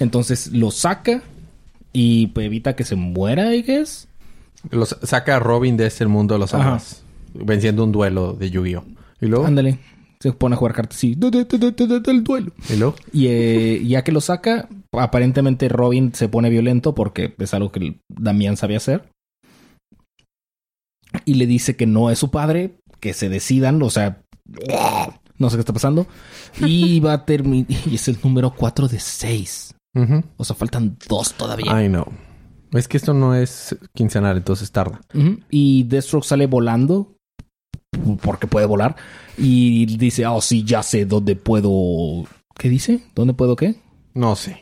[0.00, 1.22] Entonces lo saca
[1.92, 4.08] y pues, evita que se muera, I guess.
[4.70, 7.02] Los, saca a Robin de este mundo de los amas.
[7.34, 8.84] Venciendo un duelo de Yu-Gi-Oh!
[9.20, 9.46] Y luego.
[9.46, 9.78] Ándale.
[10.20, 11.14] Se pone a jugar cartas así.
[11.14, 12.52] "De- de- de- de- de- de- Del duelo.
[12.70, 12.94] Y luego.
[13.12, 17.80] Y eh, ya que lo saca, aparentemente Robin se pone violento porque es algo que
[17.80, 19.10] el Damián sabía hacer.
[21.26, 24.22] Y le dice que no es su padre, que se decidan, o sea,
[25.38, 26.06] no sé qué está pasando.
[26.60, 27.66] Y va a terminar.
[27.86, 29.74] Y es el número 4 de 6.
[29.94, 30.22] Ujú.
[30.36, 31.84] O sea, faltan dos todavía.
[31.84, 32.06] I know.
[32.72, 35.00] Es que esto no es quincenal, entonces tarda.
[35.50, 37.16] Y Deathstroke sale volando.
[38.22, 38.96] Porque puede volar.
[39.38, 42.24] Y dice, oh, sí, ya sé dónde puedo.
[42.58, 43.02] ¿Qué dice?
[43.14, 43.76] ¿Dónde puedo qué?
[44.14, 44.60] No sé.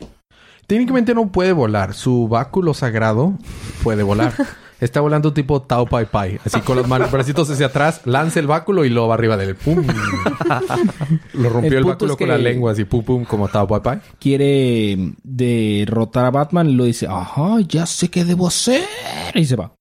[0.67, 1.95] Técnicamente no puede volar.
[1.95, 3.37] Su báculo sagrado
[3.83, 4.35] puede volar.
[4.85, 6.39] Está volando tipo Tao Pai Pai.
[6.45, 9.83] Así con los bracitos hacia atrás, lanza el báculo y lo va arriba del pum.
[11.33, 14.01] lo rompió El báculo es con la lengua así pum pum como Tao Pai Pai.
[14.21, 18.85] quiere derrotar a Batman y lo dice, ajá, ya sé qué debo hacer.
[19.35, 19.73] Y se va.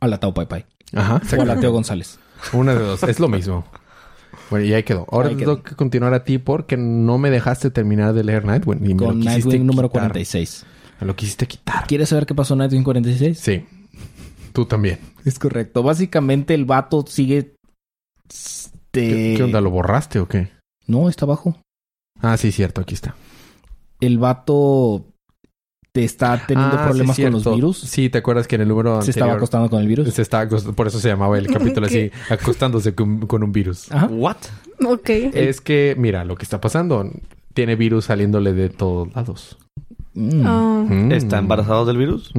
[0.00, 0.64] A la Tao Pai Pai.
[0.94, 1.20] Ajá.
[1.36, 2.18] O a la Teo González.
[2.54, 3.02] Una de dos.
[3.02, 3.66] Es lo mismo.
[4.48, 5.06] Bueno, y ahí quedó.
[5.10, 5.56] Ahora Ahí te quedó.
[5.56, 8.78] tengo que continuar a ti porque no me dejaste terminar de leer Nightwing.
[8.82, 10.04] Y me Con lo quisiste Nightwing número quitar.
[10.04, 10.64] 46.
[11.02, 11.86] Me lo quisiste quitar.
[11.86, 13.38] ¿Quieres saber qué pasó en Nightwing 46?
[13.38, 13.66] Sí.
[14.58, 14.98] Tú también.
[15.24, 15.84] Es correcto.
[15.84, 17.54] Básicamente el vato sigue...
[18.28, 18.74] Este...
[18.90, 19.60] ¿Qué, qué onda?
[19.60, 20.48] ¿Lo borraste o qué?
[20.88, 21.56] No, está abajo.
[22.20, 22.80] Ah, sí, cierto.
[22.80, 23.14] Aquí está.
[24.00, 25.04] El vato
[25.92, 27.78] te está teniendo Ah, sí, problemas con los virus.
[27.78, 30.12] Sí, ¿te acuerdas que en el número Se estaba anterior acostando con el virus.
[30.12, 33.92] se estaba acost- por eso se llamaba el capítulo así, acostándose con, con un virus.
[33.92, 34.06] Ajá.
[34.06, 34.38] ¿What?
[34.84, 35.08] Ok.
[35.34, 37.08] Es que, mira, lo que está pasando,
[37.54, 39.56] tiene virus saliéndole de todos lados.
[40.18, 40.46] Mm.
[40.46, 40.84] Oh.
[40.88, 41.12] Mm.
[41.12, 42.32] ¿Está embarazado del virus?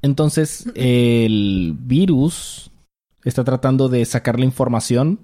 [0.00, 2.70] Entonces, el virus
[3.24, 5.20] está tratando de sacar la información,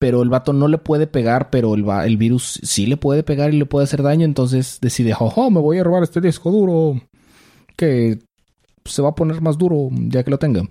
[0.00, 3.54] pero el vato no le puede pegar, pero el, el virus sí le puede pegar
[3.54, 4.24] y le puede hacer daño.
[4.24, 7.00] Entonces decide, jojo, me voy a robar este disco duro
[7.76, 8.18] que
[8.84, 10.62] se va a poner más duro ya que lo tenga.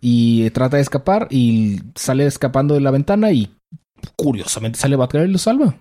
[0.00, 3.54] Y trata de escapar y sale escapando de la ventana y
[4.16, 5.76] curiosamente sale Batgirl y lo salva.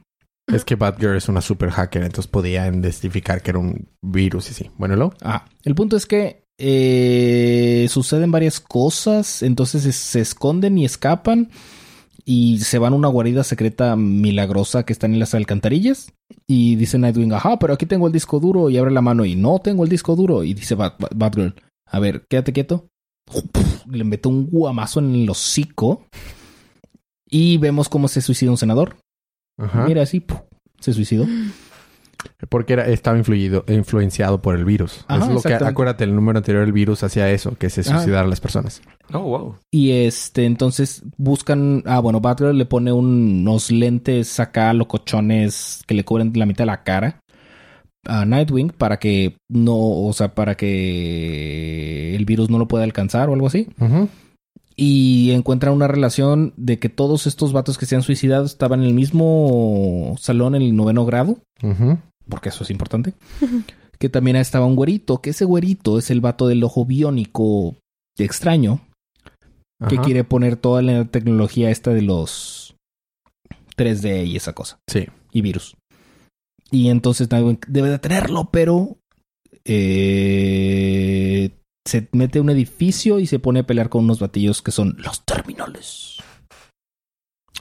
[0.54, 4.54] Es que Batgirl es una super hacker, entonces podían identificar que era un virus y
[4.54, 4.72] sí.
[4.78, 5.14] Bueno, ¿lo?
[5.22, 11.50] Ah, el punto es que eh, suceden varias cosas, entonces se, esconden y escapan
[12.26, 16.12] y se van a una guarida secreta milagrosa que está en las alcantarillas
[16.48, 19.36] y dice Nightwing, ajá, pero aquí tengo el disco duro y abre la mano y
[19.36, 22.88] no tengo el disco duro y dice Bat- Bat- Batgirl, a ver, quédate quieto.
[23.90, 26.06] Le mete un guamazo en el hocico
[27.30, 28.98] Y vemos cómo se suicida un senador.
[29.60, 29.86] Ajá.
[29.86, 30.40] Mira, así, ¡puf!
[30.80, 31.28] se suicidó.
[32.50, 35.06] Porque era, estaba influido, influenciado por el virus.
[35.08, 37.96] Ajá, es lo que, acuérdate, el número anterior del virus hacía eso, que se Ajá.
[37.98, 38.82] suicidaran las personas.
[39.14, 39.56] Oh, wow.
[39.72, 41.84] Y este, entonces buscan.
[41.86, 46.68] Ah, bueno, Batgirl le pone unos lentes acá, locochones, que le cubren la mitad de
[46.68, 47.22] la cara
[48.06, 53.30] a Nightwing para que no, o sea, para que el virus no lo pueda alcanzar
[53.30, 53.68] o algo así.
[53.80, 54.10] Ujú.
[54.82, 58.86] Y encuentran una relación de que todos estos vatos que se han suicidado estaban en
[58.86, 61.40] el mismo salón, en el noveno grado,
[62.30, 63.14] porque eso es importante.
[64.00, 67.76] que también estaba un güerito, que ese güerito es el vato del ojo biónico
[68.18, 68.80] extraño,
[69.90, 72.78] que quiere poner toda la tecnología esta de los
[73.76, 74.80] 3D y esa cosa.
[74.88, 75.08] Sí.
[75.34, 75.76] Y virus.
[76.72, 78.96] Y entonces debe de tenerlo, pero
[79.66, 81.50] eh,
[81.86, 84.96] se mete a un edificio y se pone a pelear con unos batillos que son
[85.00, 86.18] los terminales.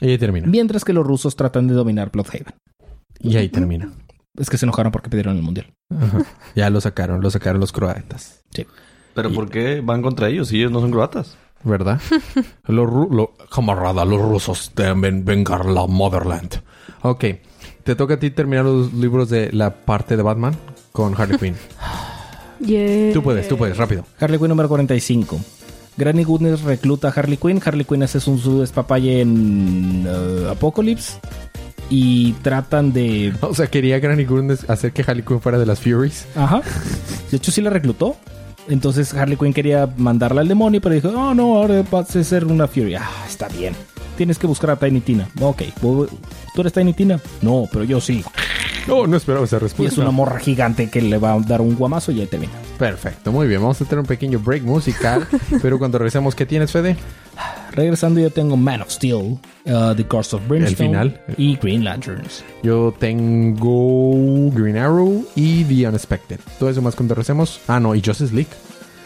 [0.00, 0.46] Y ahí termina.
[0.46, 2.54] Mientras que los rusos tratan de dominar Bloodhaven.
[3.20, 3.92] Y ahí termina.
[4.38, 5.72] Es que se enojaron porque pidieron el mundial.
[5.90, 6.22] Ajá.
[6.54, 8.44] Ya lo sacaron, lo sacaron los croatas.
[9.14, 11.37] ¿Pero Y- por qué van contra ellos si ellos no son croatas?
[11.64, 12.00] ¿Verdad?
[12.68, 16.62] los lo- camarada, los rusos deben vengar la motherland.
[17.02, 17.24] Ok.
[17.83, 20.54] Te toca a ti terminar los libros de la parte de Batman
[20.92, 21.57] con Harley Quinn.
[22.61, 23.12] Yeah.
[23.12, 24.05] Tú puedes, tú puedes, rápido.
[24.21, 25.40] Harley Quinn número 45.
[25.97, 27.61] Granny Goodness recluta a Harley Quinn.
[27.64, 31.18] Harley Quinn hace un su despapalle en eh, Apocalypse.
[31.90, 33.33] Y tratan de...
[33.40, 36.27] O sea, quería Granny Goodness hacer que Harley Quinn fuera de las Furies.
[36.37, 36.62] Ajá.
[37.31, 38.16] De hecho, sí la reclutó.
[38.68, 42.44] Entonces Harley Quinn quería mandarla al demonio, pero dijo, oh no, ahora vas a ser
[42.44, 42.94] una Fury.
[42.94, 43.75] Ah, está bien.
[44.16, 45.29] Tienes que buscar a Tiny Tina.
[45.40, 45.62] Ok.
[45.81, 46.09] ¿Tú
[46.57, 47.21] eres Tiny Tina?
[47.40, 48.25] No, pero yo sí.
[48.88, 49.92] No, no esperaba esa Y respuesta.
[49.92, 52.53] es una morra gigante que le va a dar un guamazo y ahí termina.
[52.79, 53.61] Perfecto, muy bien.
[53.61, 55.27] Vamos a tener un pequeño break musical.
[55.62, 56.96] pero cuando regresemos, ¿qué tienes, Fede?
[57.72, 61.20] Regresando yo tengo Man of Steel, uh, The Curse of Brimstone final.
[61.37, 62.42] y Green Lanterns.
[62.62, 66.40] Yo tengo Green Arrow y The Unexpected.
[66.59, 67.61] Todo eso más cuando regresemos.
[67.68, 68.51] Ah, no, y Justice League.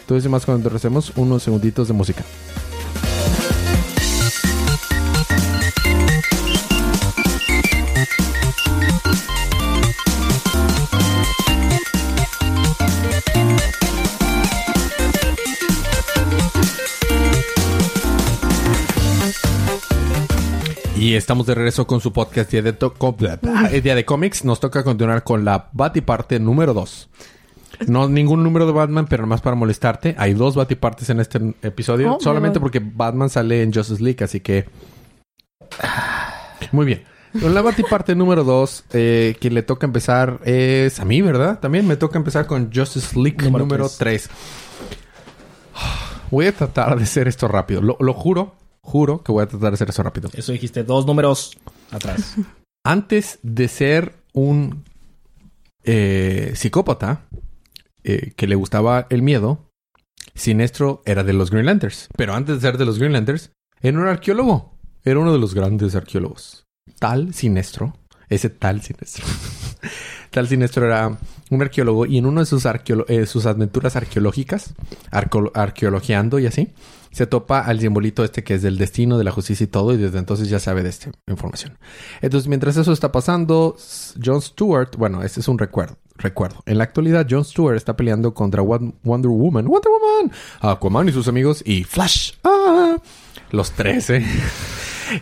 [0.06, 1.12] Todo eso más cuando regresemos.
[1.16, 2.22] Unos segunditos de música.
[21.02, 22.76] Y estamos de regreso con su podcast Día de,
[23.72, 24.44] eh, Día de Cómics.
[24.44, 27.08] Nos toca continuar con la Batiparte número 2.
[27.88, 30.14] No ningún número de Batman, pero más para molestarte.
[30.16, 32.14] Hay dos Batipartes en este episodio.
[32.14, 34.66] Oh, solamente porque Batman sale en Justice League, así que...
[36.70, 37.02] Muy bien.
[37.32, 41.58] Con la Batiparte número 2, eh, que le toca empezar es a mí, ¿verdad?
[41.58, 44.30] También me toca empezar con Justice League Número número 3.
[46.30, 47.82] Voy a tratar de hacer esto rápido.
[47.82, 50.30] Lo, lo juro, juro que voy a tratar de hacer esto rápido.
[50.34, 51.56] Eso dijiste dos números
[51.90, 52.36] atrás.
[52.84, 54.84] Antes de ser un
[55.84, 57.26] eh, psicópata
[58.04, 59.70] eh, que le gustaba el miedo,
[60.34, 62.08] Sinestro era de los Green Lanterns.
[62.16, 64.72] Pero antes de ser de los Green Lanterns, era un arqueólogo.
[65.04, 66.64] Era uno de los grandes arqueólogos.
[66.98, 67.96] Tal Sinestro,
[68.28, 69.24] ese tal Sinestro.
[70.30, 71.18] tal Sinestro era
[71.50, 74.74] un arqueólogo y en una de sus, eh, sus aventuras arqueológicas,
[75.10, 76.70] arqueologiando y así,
[77.12, 79.96] se topa al simbolito este que es del destino, de la justicia y todo, y
[79.98, 81.78] desde entonces ya sabe de esta información.
[82.20, 83.76] Entonces, mientras eso está pasando,
[84.22, 85.96] Jon Stewart, bueno, este es un recuerdo.
[86.18, 86.62] Recuerdo.
[86.66, 91.12] En la actualidad, Jon Stewart está peleando contra Won- Wonder Woman, Wonder Woman, Aquaman y
[91.12, 92.32] sus amigos y Flash.
[92.44, 92.96] ¡Ah!
[93.50, 94.24] Los tres, ¿eh?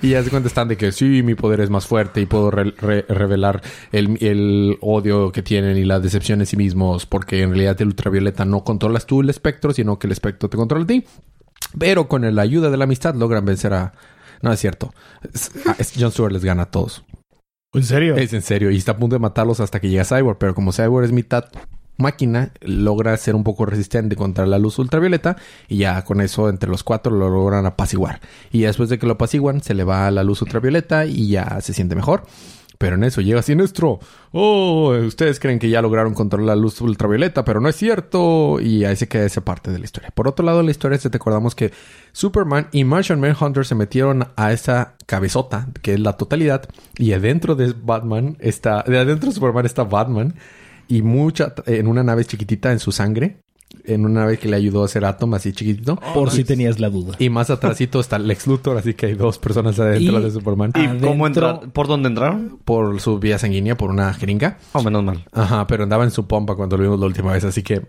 [0.02, 2.52] Y ya se cuenta están de que sí, mi poder es más fuerte y puedo
[2.52, 7.42] re- re- revelar el, el odio que tienen y la decepción en sí mismos, porque
[7.42, 10.84] en realidad el ultravioleta no controlas tú el espectro, sino que el espectro te controla
[10.84, 11.04] a ti.
[11.78, 13.92] Pero con la ayuda de la amistad logran vencer a...
[14.42, 14.92] No es cierto.
[15.32, 17.04] Es- a- es- Jon Stewart les gana a todos.
[17.72, 18.16] ¿En serio?
[18.16, 18.70] Es en serio.
[18.70, 20.38] Y está a punto de matarlos hasta que llega Cyborg.
[20.38, 21.44] Pero como Cyborg es mitad
[21.98, 25.36] máquina, logra ser un poco resistente contra la luz ultravioleta.
[25.68, 28.20] Y ya con eso, entre los cuatro, lo logran apaciguar.
[28.50, 31.72] Y después de que lo apaciguan, se le va la luz ultravioleta y ya se
[31.74, 32.24] siente mejor.
[32.80, 34.00] Pero en eso llega Sinestro.
[34.32, 38.58] Oh, ustedes creen que ya lograron controlar la luz ultravioleta, pero no es cierto.
[38.58, 40.10] Y ahí se queda esa parte de la historia.
[40.14, 41.72] Por otro lado, la historia, se te acordamos que
[42.12, 46.70] Superman y Martian Manhunter se metieron a esa cabezota, que es la totalidad.
[46.96, 50.34] Y adentro de Batman está, de adentro de Superman está Batman.
[50.88, 53.42] Y mucha, en una nave chiquitita en su sangre.
[53.84, 55.96] En una nave que le ayudó a hacer Atom así chiquitito.
[56.14, 57.14] Por si tenías la duda.
[57.18, 60.72] Y más atrásito está Lex Luthor, así que hay dos personas adentro Y- de Superman.
[60.74, 61.72] ¿Y cómo Adentro- entrar?
[61.72, 62.58] ¿Por dónde entraron?
[62.64, 64.58] Por su vía sanguínea, por una jeringa.
[64.72, 65.24] Oh, menos mal.
[65.32, 67.82] Ajá, pero andaba en su pompa cuando lo vimos la última vez, así que...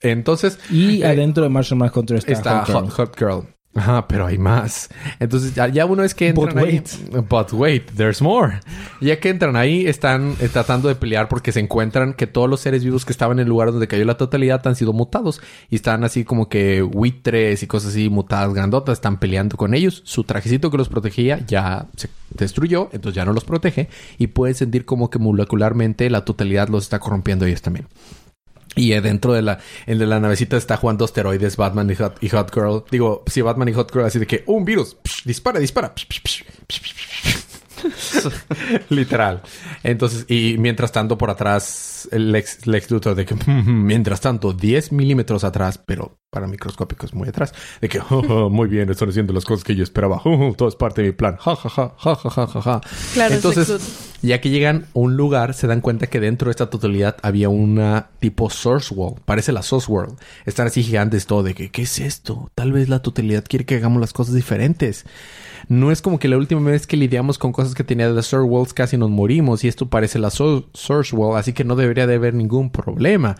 [0.00, 2.64] Entonces, Y Eh, adentro de Martian Manhunter está, está.
[2.66, 3.42] Hot, Hot Girl.
[3.74, 4.90] Ajá, pero hay más.
[5.18, 6.82] Entonces, ya, ya una vez que entran But ahí...
[7.28, 8.60] But wait, there's more.
[9.00, 12.60] Ya que entran ahí, están eh, tratando de pelear porque se encuentran que todos los
[12.60, 15.40] seres vivos que estaban en el lugar donde cayó la totalidad han sido mutados.
[15.70, 18.94] Y están así como que buitres y cosas así mutadas grandotas.
[18.94, 20.02] Están peleando con ellos.
[20.04, 22.90] Su trajecito que los protegía ya se destruyó.
[22.92, 23.88] Entonces ya no los protege.
[24.18, 27.86] Y pueden sentir como que molecularmente la totalidad los está corrompiendo ellos también.
[28.74, 32.28] Y eh, dentro de la, en la navecita está jugando asteroides Batman y Hot, y
[32.30, 32.84] Hot Girl.
[32.90, 35.94] Digo, sí, Batman y Hot Girl, así de que un virus, psh, dispara, dispara.
[35.94, 37.51] psh, psh,
[38.88, 39.42] Literal.
[39.82, 43.34] Entonces, y mientras tanto por atrás, el Lex, Lex Luthor de que,
[43.66, 48.68] mientras tanto, 10 milímetros atrás, pero para microscópicos muy atrás, de que, "Oh, oh, muy
[48.68, 50.20] bien, están haciendo las cosas que yo esperaba.
[50.24, 51.36] Oh, todo es parte de mi plan.
[51.36, 52.80] Ja, ja, ja, ja, ja, ja, ja.
[53.12, 56.52] Claro, es Entonces, ya que llegan a un lugar, se dan cuenta que dentro de
[56.52, 59.16] esta totalidad había una tipo source wall.
[59.24, 60.16] Parece la source world.
[60.46, 62.50] Están así gigantes todo de que, ¿qué es esto?
[62.54, 65.04] Tal vez la totalidad quiere que hagamos las cosas diferentes.
[65.68, 68.26] No es como que la última vez que lidiamos con cosas que tenía de las
[68.26, 71.76] source worlds casi nos morimos y esto parece la so- source wall, así que no
[71.76, 73.36] debería de haber ningún problema.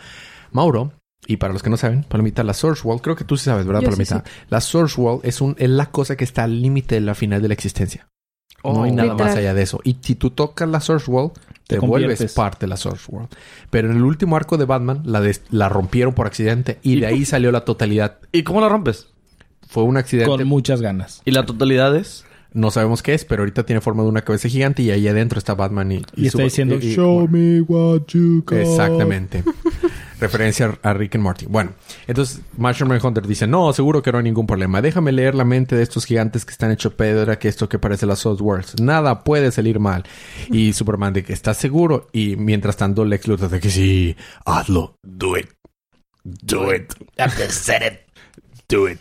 [0.51, 0.93] Mauro,
[1.27, 3.65] y para los que no saben, Palomita, la Source Wall, creo que tú sí sabes,
[3.67, 4.31] ¿verdad, Yo sí Palomita?
[4.51, 7.41] La Source Wall es, un, es la cosa que está al límite de la final
[7.41, 8.09] de la existencia.
[8.65, 8.95] no hay Oh.
[8.95, 9.29] nada Literal.
[9.29, 9.81] más allá de eso.
[9.85, 11.31] Y si tú tocas la Source Wall,
[11.67, 13.29] te, Te vuelves parte de la Source World.
[13.71, 17.25] Pero en el último arco de Batman, la, la rompieron por accidente y de ahí
[17.25, 18.19] salió la totalidad.
[18.33, 19.09] ¿Y cómo la rompes?
[19.73, 20.29] Fue un accidente.
[20.31, 21.23] Con muchas ganas.
[21.25, 22.25] ¿Y la totalidad es?
[22.55, 25.39] No sabemos qué es, pero ahorita tiene forma de una cabeza gigante y ahí adentro
[25.39, 26.03] está Batman y...
[26.15, 28.59] Y, está su- diciendo, y- y- show me what you got.
[28.59, 29.43] Exactamente.
[30.21, 31.47] Referencia a Rick and Morty.
[31.47, 31.73] Bueno,
[32.07, 34.83] entonces Martian Hunter dice, no, seguro que no hay ningún problema.
[34.83, 38.05] Déjame leer la mente de estos gigantes que están hechos pedra, que esto que parece
[38.07, 38.81] las Worlds.
[38.81, 40.05] Nada puede salir mal.
[40.51, 42.09] Y Superman de que está seguro.
[42.13, 44.95] Y mientras tanto Lex Luthor de que sí, hazlo.
[45.03, 45.49] Do it.
[46.23, 46.93] Do it.
[47.19, 48.01] I've said it.
[48.69, 49.01] Do it.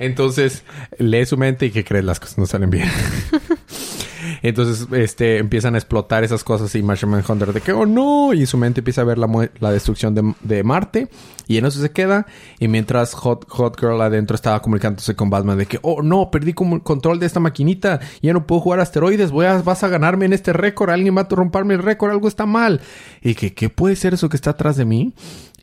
[0.00, 0.64] Entonces
[0.98, 2.88] lee su mente y que crees las cosas no salen bien.
[4.42, 8.46] Entonces, este, empiezan a explotar esas cosas y Martian Manhunter de que, oh no, y
[8.46, 11.08] su mente empieza a ver la, la destrucción de, de Marte
[11.46, 12.26] y en eso se queda.
[12.58, 16.52] Y mientras Hot, Hot Girl adentro estaba comunicándose con Batman de que, oh no, perdí
[16.52, 20.26] como control de esta maquinita, ya no puedo jugar asteroides, voy a, vas a ganarme
[20.26, 22.80] en este récord, alguien va a romperme el récord, algo está mal.
[23.22, 25.12] Y que, ¿qué puede ser eso que está atrás de mí?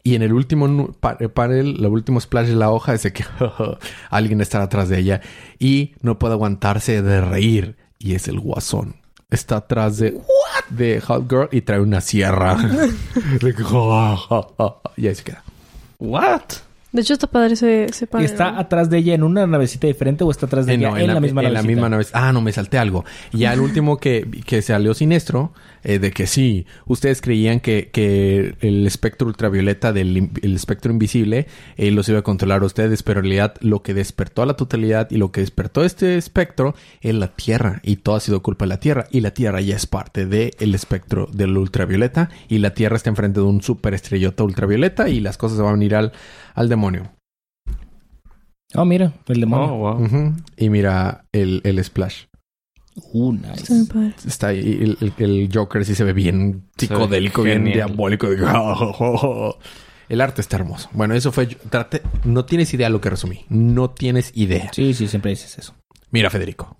[0.07, 3.25] Y en el último eh, panel, el último splash de la hoja dice que
[4.09, 5.19] alguien está atrás de ella
[5.59, 7.75] y no puede aguantarse de reír.
[7.99, 8.95] Y es el guasón.
[9.29, 10.17] Está atrás de,
[10.69, 12.55] de Hot Girl y trae una sierra.
[13.41, 13.53] De
[14.95, 15.43] y ahí se queda.
[15.99, 16.41] ¿What?
[16.97, 18.25] De hecho, está padre ese, ese ¿Y panel.
[18.25, 18.59] está ¿no?
[18.59, 21.13] atrás de ella en una navecita diferente o está atrás de Eh, ella no, en,
[21.13, 21.67] la, misma en la navecita?
[21.75, 22.05] misma nave.
[22.13, 23.05] Ah, no, me salté algo.
[23.31, 27.89] Y ya el último que, que salió siniestro, eh, de que sí, ustedes creían que,
[27.93, 31.45] que el espectro ultravioleta del el espectro invisible
[31.77, 34.55] eh, los iba a controlar a ustedes, pero en realidad lo que despertó a la
[34.55, 37.79] totalidad y lo que despertó este espectro es la Tierra.
[37.83, 39.05] Y todo ha sido culpa de la Tierra.
[39.11, 42.29] Y la Tierra ya es parte del espectro del ultravioleta.
[42.49, 45.85] Y la Tierra está enfrente de un superestrellota ultravioleta y las cosas se van a
[45.85, 46.11] ir al,
[46.57, 47.11] al demonio.
[48.75, 49.73] Oh, mira, el demonio.
[49.73, 50.33] Oh, wow.
[50.57, 52.25] Y mira el, el splash.
[53.13, 54.27] Uh, Está nice.
[54.27, 54.59] Está ahí.
[54.59, 58.27] El, el- el Joker sí se ve bien psicodélico, bien diabólico.
[60.09, 60.89] El arte está hermoso.
[60.93, 61.47] Bueno, eso fue.
[61.47, 63.45] traté- no tienes idea lo que resumí.
[63.49, 64.71] No tienes idea.
[64.73, 65.75] Sí, sí, siempre dices eso.
[66.11, 66.77] Mira, Federico.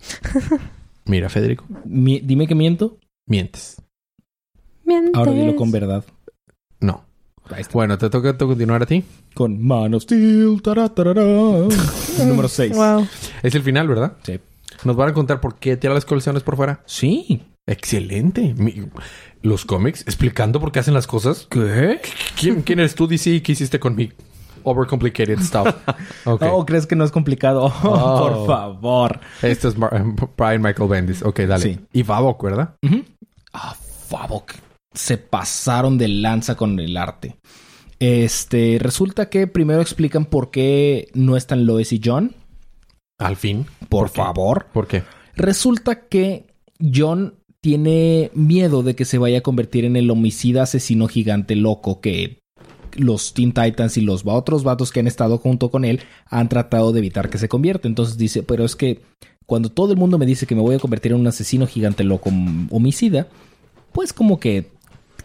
[1.06, 1.66] Mira, Federico.
[1.86, 2.98] Mi- dime que miento.
[3.28, 3.82] Mientes.
[4.86, 5.12] Mientes.
[5.14, 6.06] Ahora dilo con verdad.
[6.80, 7.04] No.
[7.74, 9.04] Bueno, te toca continuar a ti.
[9.34, 10.62] Con Man of Steel.
[10.62, 11.22] tará, tarará.
[12.26, 12.76] Número 6.
[12.76, 13.08] Wow.
[13.44, 14.14] Es el final, ¿verdad?
[14.24, 14.40] Sí.
[14.84, 16.82] Nos van a contar por qué tira las colecciones por fuera.
[16.86, 17.42] Sí.
[17.66, 18.54] Excelente.
[18.58, 18.88] Mi-
[19.42, 21.48] los cómics explicando por qué hacen las cosas.
[21.50, 22.00] ¿Qué?
[22.40, 23.42] ¿Quién, quién eres tú, DC?
[23.44, 24.12] ¿Qué hiciste con mi
[24.64, 25.68] overcomplicated stuff?
[26.26, 26.44] Ok.
[26.52, 27.72] Oh, ¿crees que no es complicado?
[27.84, 28.20] Oh.
[28.20, 29.20] Por favor.
[29.42, 30.04] Este es Mar-
[30.38, 31.24] Brian Michael Bendis.
[31.24, 31.64] Ok, dale.
[31.64, 31.80] Sí.
[31.94, 32.76] Y Babok, ¿verdad?
[33.54, 33.76] Ah,
[34.10, 34.54] Favok.
[34.98, 37.38] Se pasaron de lanza con el arte.
[38.00, 42.36] Este, resulta que primero explican por qué no están Lois y John.
[43.18, 43.66] Al fin.
[43.90, 44.68] Por, favor.
[44.74, 45.04] ¿Por qué?
[45.36, 46.48] Resulta que
[46.80, 52.02] John tiene miedo de que se vaya a convertir en el homicida asesino gigante loco
[52.02, 52.40] que
[52.94, 56.92] los Teen Titans y los otros vatos que han estado junto con él han tratado
[56.92, 57.88] de evitar que se convierta.
[57.88, 59.02] Entonces dice, pero es que
[59.46, 62.04] cuando todo el mundo me dice que me voy a convertir en un asesino gigante
[62.04, 63.28] loco mm, homicida,
[63.92, 64.72] pues como que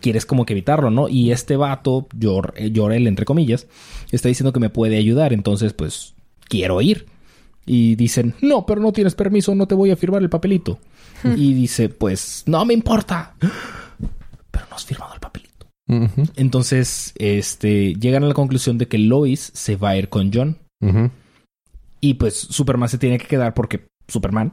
[0.03, 1.09] quieres como que evitarlo, ¿no?
[1.09, 3.66] Y este vato, Yor, eh, Jorel, entre comillas,
[4.11, 6.14] está diciendo que me puede ayudar, entonces pues
[6.48, 7.07] quiero ir.
[7.64, 10.78] Y dicen, no, pero no tienes permiso, no te voy a firmar el papelito.
[11.24, 13.34] y dice, pues no me importa.
[13.38, 15.66] Pero no has firmado el papelito.
[16.36, 20.59] Entonces, este, llegan a la conclusión de que Lois se va a ir con John.
[22.00, 24.53] Y pues Superman se tiene que quedar porque Superman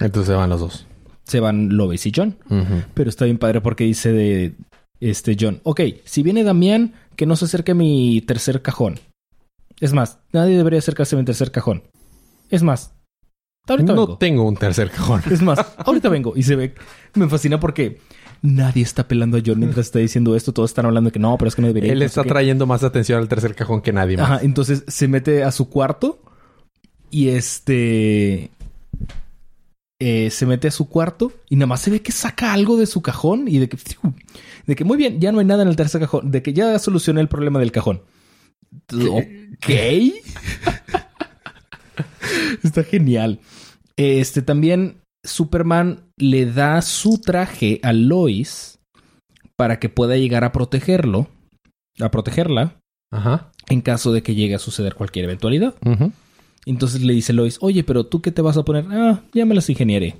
[0.00, 0.86] Entonces se van los dos.
[1.24, 2.36] Se van Lois y John.
[2.94, 4.54] Pero está bien padre porque dice de
[5.00, 9.00] este John, ok, si viene Damián, que no se acerque a mi tercer cajón.
[9.80, 11.82] Es más, nadie debería acercarse a mi tercer cajón.
[12.50, 12.94] Es más,
[13.66, 14.18] ahorita No vengo.
[14.18, 15.22] tengo un tercer cajón.
[15.30, 16.34] Es más, ahorita vengo.
[16.36, 16.74] Y se ve,
[17.14, 17.98] me fascina porque
[18.42, 20.52] nadie está pelando a John mientras está diciendo esto.
[20.52, 21.92] Todos están hablando de que no, pero es que no debería.
[21.92, 22.28] Él no está qué.
[22.28, 24.30] trayendo más atención al tercer cajón que nadie más.
[24.30, 26.20] Ajá, entonces se mete a su cuarto
[27.10, 28.50] y este
[30.04, 32.86] eh, se mete a su cuarto y nada más se ve que saca algo de
[32.86, 33.78] su cajón y de que
[34.66, 36.76] de que muy bien, ya no hay nada en el tercer cajón, de que ya
[36.80, 38.02] solucioné el problema del cajón.
[38.92, 39.68] Ok.
[42.64, 43.38] Está genial.
[43.96, 48.80] Este también Superman le da su traje a Lois
[49.54, 51.28] para que pueda llegar a protegerlo,
[52.00, 52.80] a protegerla
[53.12, 53.52] Ajá.
[53.68, 55.76] en caso de que llegue a suceder cualquier eventualidad.
[55.84, 56.10] Ujú.
[56.66, 58.86] Entonces le dice Lois, oye, pero tú qué te vas a poner?
[58.90, 60.16] Ah, ya me las ingeniaré.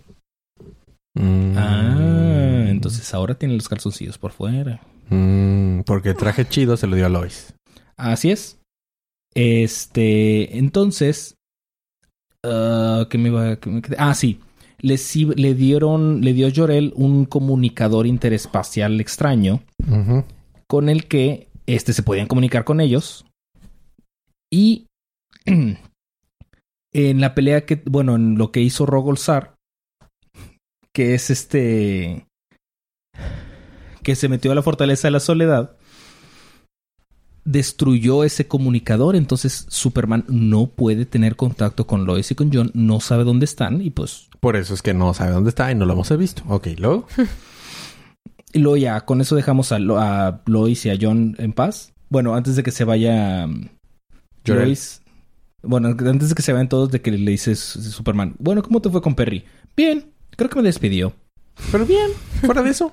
[1.15, 1.55] Mm.
[1.57, 4.81] Ah, entonces ahora tiene los calzoncillos por fuera.
[5.11, 7.55] Mm, porque el traje chido se lo dio a Lois.
[7.97, 8.59] Así es.
[9.35, 11.37] Este, entonces,
[12.45, 13.57] ah, ¿qué me iba?
[13.57, 13.83] qué me?
[13.99, 14.41] Ah, sí.
[14.79, 14.97] Le,
[15.55, 19.63] dieron, le dio Jorel un comunicador interespacial extraño
[20.67, 23.25] con el que este se podían comunicar con ellos.
[24.51, 24.87] Y
[26.93, 29.55] en la pelea que, bueno, en lo que hizo Rogolzar,
[30.93, 32.27] que es este
[34.03, 35.77] que se metió a la fortaleza de la soledad,
[37.45, 43.01] destruyó ese comunicador, entonces Superman no puede tener contacto con Lois y con John, no
[43.01, 45.87] sabe dónde están y pues Por eso es que no sabe dónde está y no
[45.87, 46.43] lo hemos visto.
[46.49, 47.07] Ok, luego.
[48.53, 51.93] y luego ya con eso dejamos a, Lo- a Lois y a John en paz.
[52.09, 53.69] Bueno, antes de que se vaya um.
[54.45, 55.02] Lois.
[55.63, 58.91] Bueno, antes de que se vayan todos, de que le dices Superman, bueno, ¿cómo te
[58.91, 59.45] fue con Perry?
[59.77, 61.15] Bien, creo que me despidió.
[61.71, 62.11] Pero bien,
[62.41, 62.93] fuera de eso.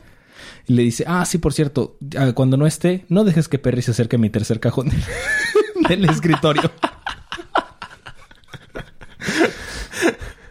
[0.67, 1.97] Y le dice, ah, sí, por cierto,
[2.35, 4.91] cuando no esté, no dejes que Perry se acerque a mi tercer cajón
[5.89, 6.71] del escritorio.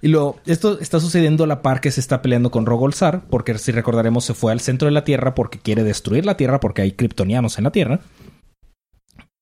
[0.03, 3.57] y luego, esto está sucediendo a la par que se está peleando con Rogolzar, porque
[3.59, 6.83] si recordaremos se fue al centro de la Tierra porque quiere destruir la Tierra, porque
[6.83, 8.01] hay kryptonianos en la Tierra.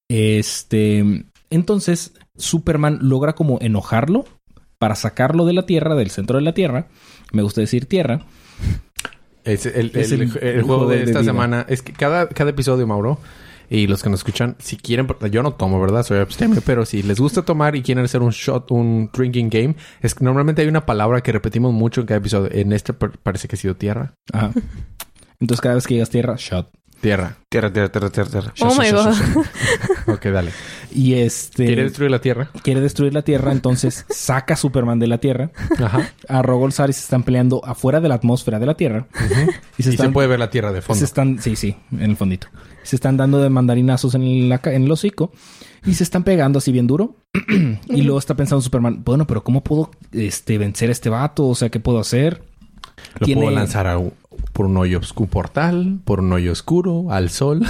[0.09, 4.25] Este, entonces, Superman logra como enojarlo
[4.79, 6.89] para sacarlo de la Tierra, del centro de la Tierra.
[7.33, 8.25] Me gusta decir Tierra.
[9.45, 11.31] Es el, Es el- el- el el juego juego de de esta vida.
[11.33, 11.67] semana.
[11.69, 13.19] Es que cada, cada episodio, Mauro,
[13.71, 16.03] y los que nos escuchan, si quieren, yo no tomo, ¿verdad?
[16.05, 19.77] Soy abstemio, pero si les gusta tomar y quieren hacer un shot, un drinking game,
[20.01, 22.51] es que normalmente hay una palabra que repetimos mucho en cada episodio.
[22.53, 24.15] En este par- parece que ha sido tierra.
[24.33, 24.51] Ajá.
[25.41, 26.71] Entonces, cada vez que llegas Tierra, shot.
[27.01, 27.37] Tierra.
[27.49, 28.55] Tierra, tierra, tierra, tierra, tierra.
[28.61, 29.15] Oh my god.
[30.15, 30.51] Ok, dale.
[30.93, 32.51] Y este ¿Quiere destruir la tierra?
[32.63, 35.51] quiere destruir la Tierra, entonces saca a Superman de la Tierra.
[35.79, 36.11] Ajá.
[36.29, 39.07] A Rogolzar y se están peleando afuera de la atmósfera de la Tierra.
[39.21, 39.25] Y
[39.79, 40.99] Y se se están, puede ver la tierra de fondo.
[40.99, 42.47] se están, sí, sí, en el fondito.
[42.83, 45.33] Se están dando de mandarinazos en, la ca- en el hocico
[45.85, 47.17] y se están pegando así bien duro.
[47.89, 51.47] y luego está pensando Superman, bueno, pero ¿cómo puedo este, vencer a este vato?
[51.47, 52.43] O sea, ¿qué puedo hacer?
[53.19, 54.15] Lo tiene- puedo lanzar a un-
[54.57, 57.61] por un hoyo oscuro portal, por un hoyo oscuro, al sol.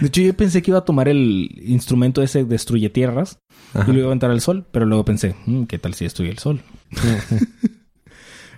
[0.00, 3.40] De hecho, yo pensé que iba a tomar el instrumento ese destruye tierras
[3.74, 3.90] Ajá.
[3.90, 6.30] y lo iba a aventar al sol, pero luego pensé, "Mm, ¿qué tal si destruye
[6.30, 6.62] el sol?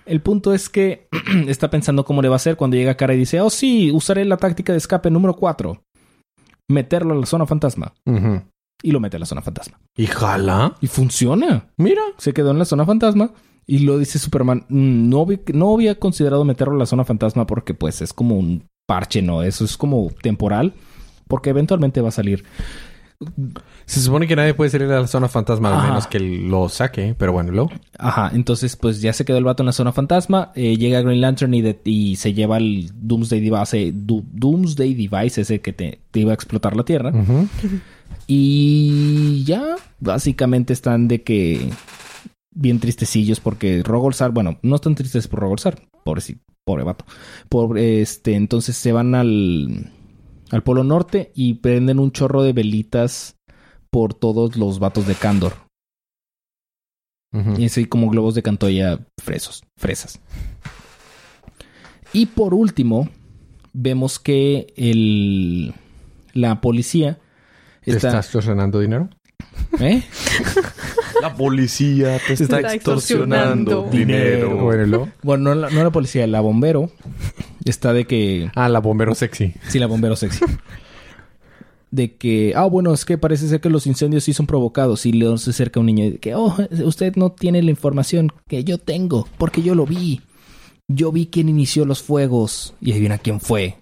[0.04, 1.08] El punto es que
[1.46, 4.24] está pensando cómo le va a hacer cuando llega Cara y dice, oh sí, usaré
[4.24, 5.82] la táctica de escape número 4.
[6.68, 7.94] Meterlo a la zona fantasma.
[8.82, 9.78] Y lo mete a la zona fantasma.
[9.96, 10.74] Y jala.
[10.80, 11.70] Y funciona.
[11.76, 12.02] Mira.
[12.18, 13.32] Se quedó en la zona fantasma.
[13.66, 17.74] Y lo dice Superman, "Mm, no, no había considerado meterlo a la zona fantasma porque
[17.74, 19.42] pues es como un parche, ¿no?
[19.42, 20.74] Eso es como temporal.
[21.28, 22.44] Porque eventualmente va a salir.
[23.86, 27.14] Se supone que nadie puede salir a la zona fantasma a menos que lo saque,
[27.16, 27.70] pero bueno, luego.
[27.96, 30.50] Ajá, entonces pues ya se quedó el vato en la zona fantasma.
[30.56, 35.60] eh, llega Green Lantern y, de- y se lleva el Doomsday Device, Doomsday Device ese
[35.60, 37.12] que te, te iba a explotar la Tierra.
[38.26, 41.70] Y ya básicamente están de que
[42.54, 47.04] bien tristecillos porque Rogolzar, bueno, no están tristes por Rogolzar, pobre, sí, pobre vato.
[47.48, 49.90] Por este, entonces se van al
[50.52, 53.36] al Polo Norte y prenden un chorro de velitas
[53.90, 55.54] por todos los vatos de Candor.
[57.32, 57.54] Ujú.
[57.58, 60.20] Y así como globos de cantoya fresos, fresas.
[62.12, 63.08] Y por último,
[63.72, 65.74] vemos que el
[66.34, 67.18] la policía
[67.82, 69.08] ¿Te está, estás extorsionando dinero?
[69.80, 70.02] ¿eh?
[71.20, 73.88] La policía te está está extorsionando extorsionando.
[73.90, 75.08] dinero.
[75.22, 76.90] Bueno, no la, no la policía, la bombero
[77.64, 79.54] está de que Ah, la bombero sexy.
[79.68, 80.44] sí la bombero sexy.
[81.90, 85.04] de que, ah, bueno, es que parece ser que los incendios sí son provocados.
[85.06, 88.32] Y luego se acerca un niño y de que, oh, usted no tiene la información
[88.48, 90.20] que yo tengo, porque yo lo vi.
[90.88, 92.74] Yo vi quién inició los fuegos.
[92.80, 93.76] Y adivina quién fue.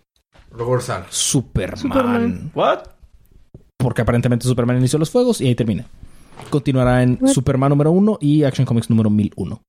[0.50, 1.04] Roborzal.
[1.08, 1.78] Superman.
[1.78, 2.50] Superman.
[2.54, 2.80] ¿What?
[3.76, 5.86] Porque aparentemente Superman inició los fuegos y ahí termina.
[6.48, 7.32] Continuará en What?
[7.32, 9.62] Superman número 1 y Action Comics número 1001.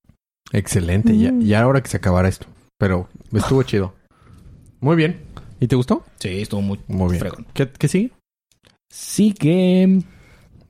[0.53, 1.17] Excelente.
[1.17, 1.41] Ya, Mm.
[1.41, 2.45] ya ahora que se acabara esto.
[2.77, 3.93] Pero estuvo chido.
[4.79, 5.21] Muy bien.
[5.59, 6.03] ¿Y te gustó?
[6.19, 7.19] Sí, estuvo muy, Muy bien.
[7.19, 7.45] fregón.
[7.53, 8.11] ¿Qué, qué sigue?
[8.91, 10.01] Sigue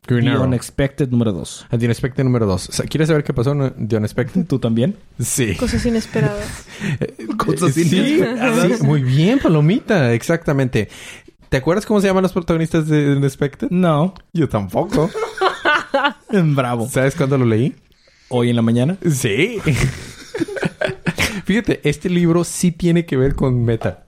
[0.08, 0.44] Green The Arrow.
[0.44, 1.68] Unexpected número 2.
[1.72, 2.84] The Unexpected número 2.
[2.90, 4.46] ¿Quieres saber qué pasó en The Unexpected?
[4.46, 4.98] ¿Tú también?
[5.20, 5.56] Sí.
[5.56, 6.66] Cosas inesperadas.
[7.38, 8.80] Cosas sí, inesperadas.
[8.80, 10.14] sí, muy bien, Palomita.
[10.14, 10.90] Exactamente.
[11.50, 13.70] ¿Te acuerdas cómo se llaman los protagonistas de The Unexpected?
[13.72, 14.14] No.
[14.34, 15.10] Yo tampoco.
[16.30, 16.88] Bravo.
[16.90, 17.76] ¿Sabes cuándo lo leí?
[18.30, 18.98] Hoy en la mañana.
[19.10, 19.60] Sí.
[21.46, 24.04] Fíjate, este libro sí tiene que ver con metal.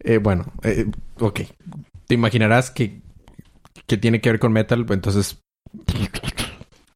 [0.00, 0.86] Eh, bueno, eh,
[1.18, 1.40] ok.
[2.06, 3.00] Te imaginarás que,
[3.86, 5.38] que tiene que ver con metal, pues entonces...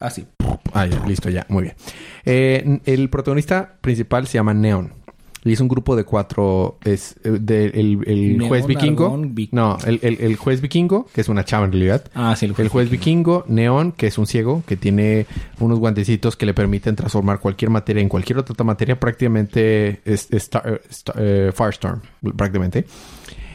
[0.02, 0.26] Ah, sí.
[0.72, 1.76] Ah, ya, listo, ya, muy bien.
[2.24, 4.94] Eh, el protagonista principal se llama Neon.
[5.42, 6.78] Y es un grupo de cuatro...
[6.84, 9.04] Es eh, de- el, el juez vikingo.
[9.06, 12.04] Argón, vi- No, el, el- el juez vikingo, que es una chava en realidad.
[12.14, 12.52] Ah, sí.
[12.58, 15.26] El juez vikingo, Neon, que es un ciego, que tiene
[15.58, 20.42] unos guantecitos que le permiten transformar cualquier materia en cualquier otra materia, prácticamente es, es
[20.42, 22.00] Star- Star- eh, Firestorm,
[22.36, 22.84] prácticamente.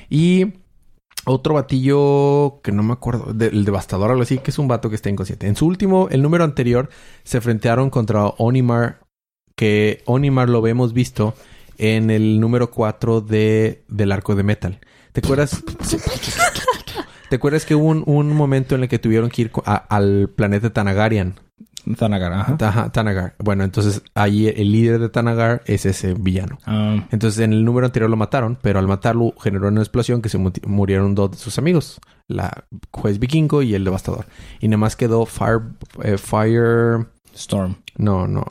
[0.09, 0.45] Y
[1.25, 4.89] otro batillo que no me acuerdo, de- el devastador, algo así, que es un vato
[4.89, 5.47] que está inconsciente.
[5.47, 6.89] En su último, el número anterior,
[7.23, 9.01] se enfrentaron contra Onimar,
[9.55, 11.33] que Onimar lo hemos visto
[11.78, 14.80] en el número 4 de, del arco de metal.
[15.13, 15.63] ¿Te acuerdas?
[17.30, 20.30] ¿Te acuerdas que hubo un, un momento en el que tuvieron que ir a- al
[20.36, 21.36] planeta Tanagarian?
[21.97, 22.91] Thanagar, ajá.
[22.91, 23.36] Tanagar.
[23.38, 26.57] Bueno, entonces ahí el líder de Tanagar es ese villano.
[26.65, 30.30] Ah, Entonces en el número anterior lo mataron, pero al matarlo generó una explosión que
[30.30, 34.26] se mu- murieron dos de sus amigos, la juez vikingo y el devastador.
[34.59, 35.61] Y nada más quedó Fire,
[36.03, 37.05] eh, Fire,
[37.36, 37.76] Storm.
[37.97, 38.43] no, no,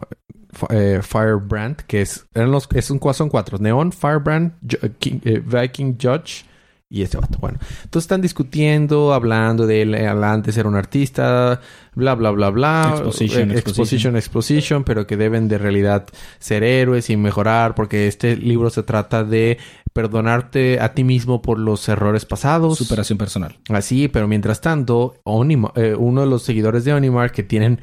[0.70, 4.52] eh, Firebrand, que es, eran los, es un, son cuatro, Neon, Firebrand,
[4.82, 6.44] eh, King- eh, Viking Judge
[6.90, 7.38] y este vato.
[7.40, 11.60] Bueno, entonces están discutiendo, hablando de él, antes era un artista,
[11.94, 12.92] bla, bla, bla, bla.
[12.96, 13.56] Exposition, Eh, exposition.
[13.56, 16.06] exposition, exposition, pero que deben de realidad
[16.38, 19.58] ser héroes y mejorar, porque este libro se trata de
[19.92, 22.78] perdonarte a ti mismo por los errores pasados.
[22.78, 23.56] Superación personal.
[23.70, 27.80] Así, pero mientras tanto, Onima- eh, uno de los seguidores de Onimar que tienen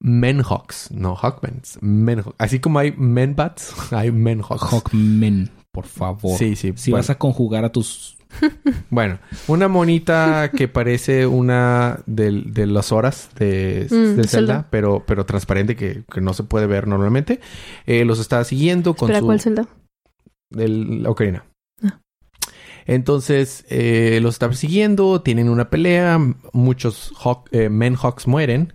[0.00, 2.34] Menhawks, no Hawkmans, Menhawks.
[2.38, 4.62] Así como hay Menbats, hay Menhawks.
[4.62, 6.38] Hawkmen, por favor.
[6.38, 6.72] Sí, sí.
[6.76, 8.16] Si bueno, vas a conjugar a tus...
[8.90, 14.68] bueno, una monita que parece una de, de las horas de, Mm, de Zelda, Zelda.
[14.70, 17.40] pero, pero transparente que, que no se puede ver normalmente.
[17.86, 19.26] Eh, los está siguiendo con Espera, su...
[19.26, 19.68] ¿cuál Zelda?
[20.50, 21.44] del la Ocarina.
[21.82, 22.00] Ah.
[22.86, 26.18] Entonces eh, los está persiguiendo, tienen una pelea,
[26.52, 28.72] muchos Hawk, eh, Menhawks mueren,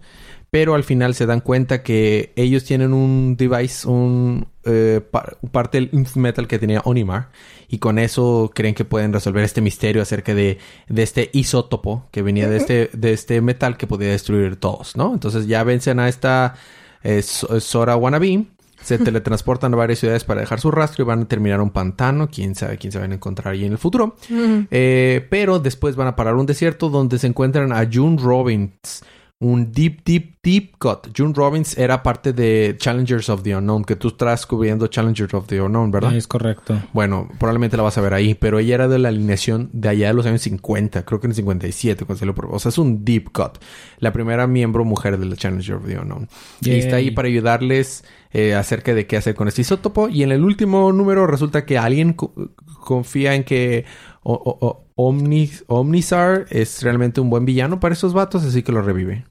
[0.54, 5.80] pero al final se dan cuenta que ellos tienen un device, un eh, par- parte
[5.80, 7.30] del Inf Metal que tenía Onimar,
[7.68, 12.22] y con eso creen que pueden resolver este misterio acerca de, de este isótopo que
[12.22, 15.12] venía de este, de este metal que podía destruir todos, ¿no?
[15.14, 16.54] Entonces ya vencen a esta
[17.01, 18.45] eh, So- Sora Wannabe.
[18.84, 22.30] Se teletransportan a varias ciudades para dejar su rastro y van a terminar un pantano.
[22.30, 24.18] Quién sabe quién se van a encontrar ahí en el futuro.
[24.30, 24.68] Mm.
[24.70, 29.04] Eh, pero después van a parar un desierto donde se encuentran a June Robbins.
[29.43, 31.09] Un deep, deep, deep cut.
[31.13, 35.47] June Robbins era parte de Challengers of the Unknown, que tú estás cubriendo Challengers of
[35.47, 36.15] the Unknown, ¿verdad?
[36.15, 36.81] Es correcto.
[36.93, 40.07] Bueno, probablemente la vas a ver ahí, pero ella era de la alineación de allá
[40.07, 42.55] de los años 50, creo que en el 57 cuando se lo probó.
[42.55, 43.57] O sea, es un deep cut.
[43.99, 46.29] La primera miembro mujer de la Challenger of the Unknown.
[46.61, 50.09] Y está ahí para ayudarles eh, acerca de qué hacer con este isótopo.
[50.09, 52.34] Y en el último número resulta que alguien co-
[52.81, 53.86] confía en que
[54.23, 58.71] o- o- o- Omnis, Omnisar es realmente un buen villano para esos vatos, así que
[58.71, 59.25] lo revive.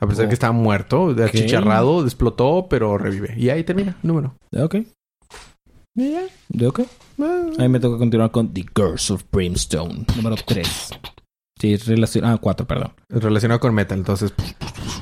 [0.00, 3.34] A pesar de que estaba muerto, achicharrado, explotó, pero revive.
[3.36, 4.34] Y ahí termina el número.
[4.56, 4.76] Ok.
[6.48, 6.80] ¿De ok?
[7.58, 10.90] A mí me toca continuar con The Girls of Brimstone, número 3.
[11.60, 12.36] Sí, relacionado...
[12.36, 12.92] Ah, 4, perdón.
[13.10, 14.32] Relacionado con metal, entonces...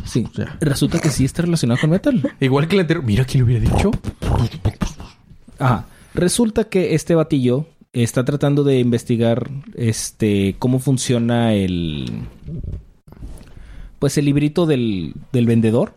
[0.09, 0.27] Sí.
[0.35, 0.57] Ya.
[0.61, 2.35] Resulta que sí está relacionado con metal.
[2.41, 3.05] Igual que el anterior.
[3.05, 3.91] Mira quién lo hubiera dicho.
[5.59, 5.87] Ajá.
[6.15, 12.23] Resulta que este batillo está tratando de investigar este cómo funciona el
[13.99, 15.95] pues el librito del, del vendedor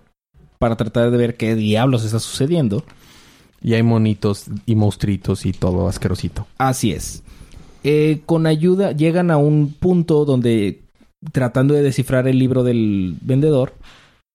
[0.57, 2.84] para tratar de ver qué diablos está sucediendo.
[3.64, 6.47] Y hay monitos y monstruitos y todo asquerosito.
[6.57, 7.24] Así es.
[7.84, 10.82] Eh, con ayuda llegan a un punto donde
[11.32, 13.74] tratando de descifrar el libro del vendedor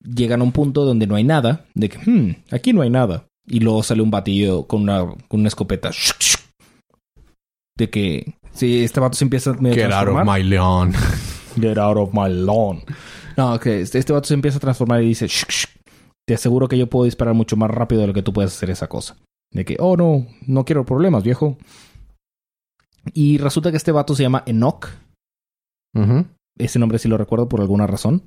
[0.05, 3.27] llegan a un punto donde no hay nada, de que "Hmm, aquí no hay nada
[3.47, 5.91] y luego sale un batillo con una con una escopeta
[7.77, 10.93] de que Sí, este vato se empieza a medio Get out of my lawn.
[11.61, 12.83] Get out of my lawn.
[13.37, 15.67] No, que este, este vato se empieza a transformar y dice, "Shh, shh,
[16.27, 18.71] te aseguro que yo puedo disparar mucho más rápido de lo que tú puedes hacer
[18.71, 19.19] esa cosa.
[19.53, 21.59] De que, oh no, no quiero problemas, viejo.
[23.13, 24.89] Y resulta que este vato se llama Enoch.
[25.95, 26.27] Ujú,
[26.59, 28.23] Ese nombre sí lo recuerdo por alguna razón.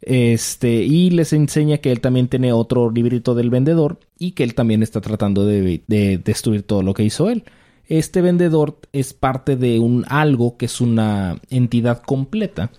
[0.00, 4.54] Este, y les enseña que él también tiene otro librito del vendedor y que él
[4.54, 7.44] también está tratando de, de destruir todo lo que hizo él.
[7.86, 12.70] Este vendedor es parte de un algo que es una entidad completa.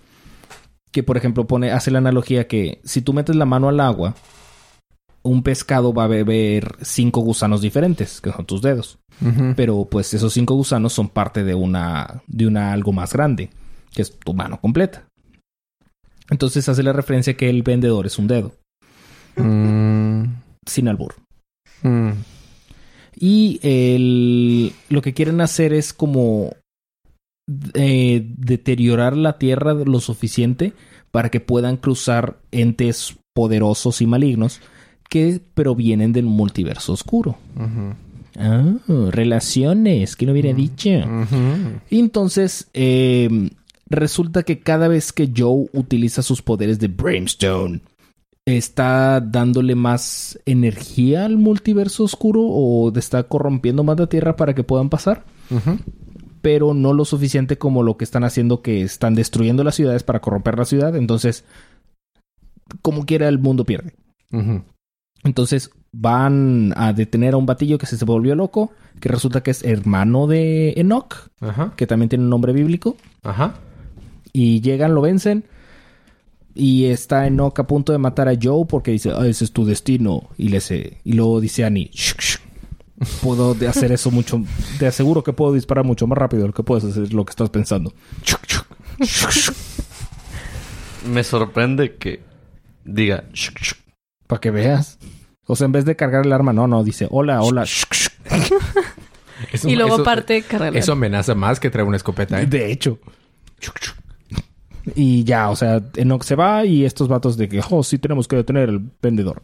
[0.92, 4.14] Que, por ejemplo, pone, hace la analogía que si tú metes la mano al agua,
[5.22, 8.98] un pescado va a beber cinco gusanos diferentes, que son tus dedos.
[9.54, 13.50] Pero pues esos cinco gusanos son parte de una, de una algo más grande,
[13.94, 15.06] que es tu mano completa.
[16.30, 18.52] Entonces hace la referencia que el vendedor es un dedo,
[19.36, 20.24] Mm,
[20.66, 21.14] sin albur.
[21.82, 22.10] mm.
[23.16, 26.52] Y el, lo que quieren hacer es como
[27.74, 30.72] eh, deteriorar la Tierra lo suficiente
[31.10, 34.60] para que puedan cruzar entes poderosos y malignos
[35.08, 37.36] que provienen del multiverso oscuro.
[38.38, 38.72] Ah,
[39.10, 40.90] relaciones, que no hubiera dicho.
[40.90, 41.80] Ujú.
[41.90, 43.50] Y entonces eh,
[43.90, 47.80] resulta que cada vez que Joe utiliza sus poderes de Brimstone,
[48.46, 54.64] está dándole más energía al multiverso oscuro o está corrompiendo más la Tierra para que
[54.64, 55.24] puedan pasar,
[56.40, 60.20] pero no lo suficiente como lo que están haciendo que están destruyendo las ciudades para
[60.20, 60.96] corromper la ciudad.
[60.96, 61.44] Entonces,
[62.82, 63.94] como quiera, el mundo pierde.
[65.22, 69.64] Entonces van a detener a un batillo que se volvió loco, que resulta que es
[69.64, 71.72] hermano de Enoch, Ajá.
[71.76, 72.96] que también tiene un nombre bíblico.
[73.22, 73.54] Ajá.
[74.32, 75.44] Y llegan, lo vencen.
[76.54, 79.64] Y está Enoch a punto de matar a Joe porque dice, "Ah, ese es tu
[79.64, 80.28] destino.
[80.36, 82.38] Y, le se- y luego dice Annie, "Shh, shh.
[83.22, 84.42] puedo de hacer eso mucho.
[84.78, 87.30] Te aseguro que puedo disparar mucho más rápido de lo que puedes hacer lo que
[87.30, 87.92] estás pensando.
[91.10, 92.20] Me sorprende que
[92.84, 93.24] diga...
[93.32, 93.78] "Shuk, shuk".
[94.26, 94.98] Para que veas.
[95.46, 97.62] O sea, en vez de cargar el arma, no, no, dice, hola, hola.
[99.52, 100.76] Eso- Y luego eso- aparte cargar.
[100.76, 102.46] Eso amenaza más que traer una escopeta, ¿eh?
[102.46, 102.98] De hecho.
[104.94, 108.28] Y ya, o sea, Enoch se va y estos vatos de que, oh, sí tenemos
[108.28, 109.42] que detener al vendedor.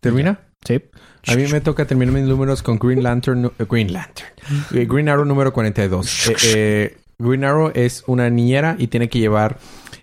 [0.00, 0.40] ¿Termina?
[0.64, 0.80] Sí.
[1.26, 3.50] A mí me toca terminar mis números con Green Lantern.
[3.58, 4.30] Green Lantern.
[4.72, 6.28] Eh, Green Arrow número 42.
[6.28, 9.58] Eh, eh, Green Arrow es una niñera y tiene que llevar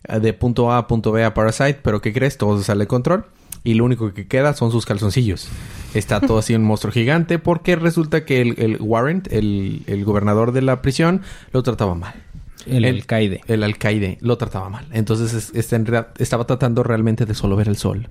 [0.07, 1.80] eh, de punto A a punto B a Parasite.
[1.82, 2.38] Pero ¿qué crees?
[2.38, 3.26] Todo se sale de control.
[3.63, 5.47] Y lo único que queda son sus calzoncillos.
[5.95, 10.51] Está todo así un monstruo gigante porque resulta que el, el Warrant, el, el gobernador
[10.51, 12.25] de la prisión, lo trataba mal.
[12.66, 13.41] El, El- alcaide.
[13.47, 14.86] El alcaide lo trataba mal.
[14.91, 15.86] Entonces es- en
[16.18, 18.09] estaba tratando realmente de solo ver el sol.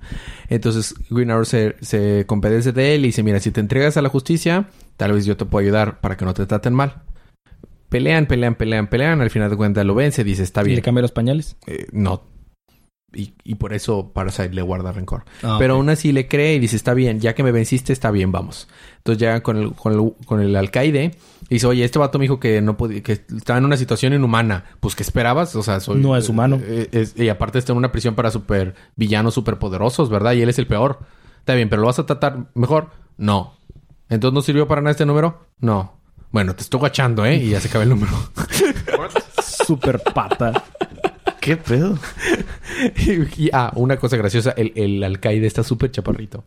[0.48, 4.02] Entonces Green Arrow se, se compadece de él y dice, mira, si te entregas a
[4.02, 7.02] la justicia, tal vez yo te puedo ayudar para que no te traten mal.
[7.88, 9.20] Pelean, pelean, pelean, pelean.
[9.20, 10.80] Al final de cuentas lo vence, dice, está ¿Y le bien.
[10.82, 11.56] cambia los pañales?
[11.66, 12.22] Eh, no.
[13.16, 15.22] Y, y por eso Parasite le guarda rencor.
[15.44, 18.10] Ah, Pero aún así le cree y dice, está bien, ya que me venciste, está
[18.10, 18.66] bien, vamos.
[18.96, 21.12] Entonces llega con el, con el, con el alcaide
[21.54, 24.64] dice, oye, este vato me dijo que no podía, que estaba en una situación inhumana.
[24.80, 25.54] Pues, ¿qué esperabas?
[25.56, 26.00] O sea, soy...
[26.00, 26.58] No es humano.
[26.62, 30.32] eh, es- y aparte está en una prisión para super villanos super poderosos, ¿verdad?
[30.32, 31.00] Y él es el peor.
[31.38, 32.90] Está bien, pero ¿lo vas a tratar mejor?
[33.16, 33.54] No.
[34.08, 35.46] ¿Entonces no sirvió para nada este número?
[35.60, 35.98] No.
[36.30, 37.36] Bueno, te estoy guachando, ¿eh?
[37.36, 38.12] Y ya se acaba el número.
[39.66, 40.64] Super pata.
[41.44, 41.98] ¿Qué pedo?
[43.36, 46.42] y, ah, una cosa graciosa, el, el alcaide está súper chaparrito.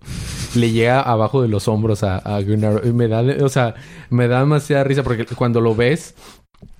[0.55, 2.81] Le llega abajo de los hombros a, a Green Arrow.
[2.83, 3.75] Y me da, o sea,
[4.09, 6.15] me da demasiada risa porque cuando lo ves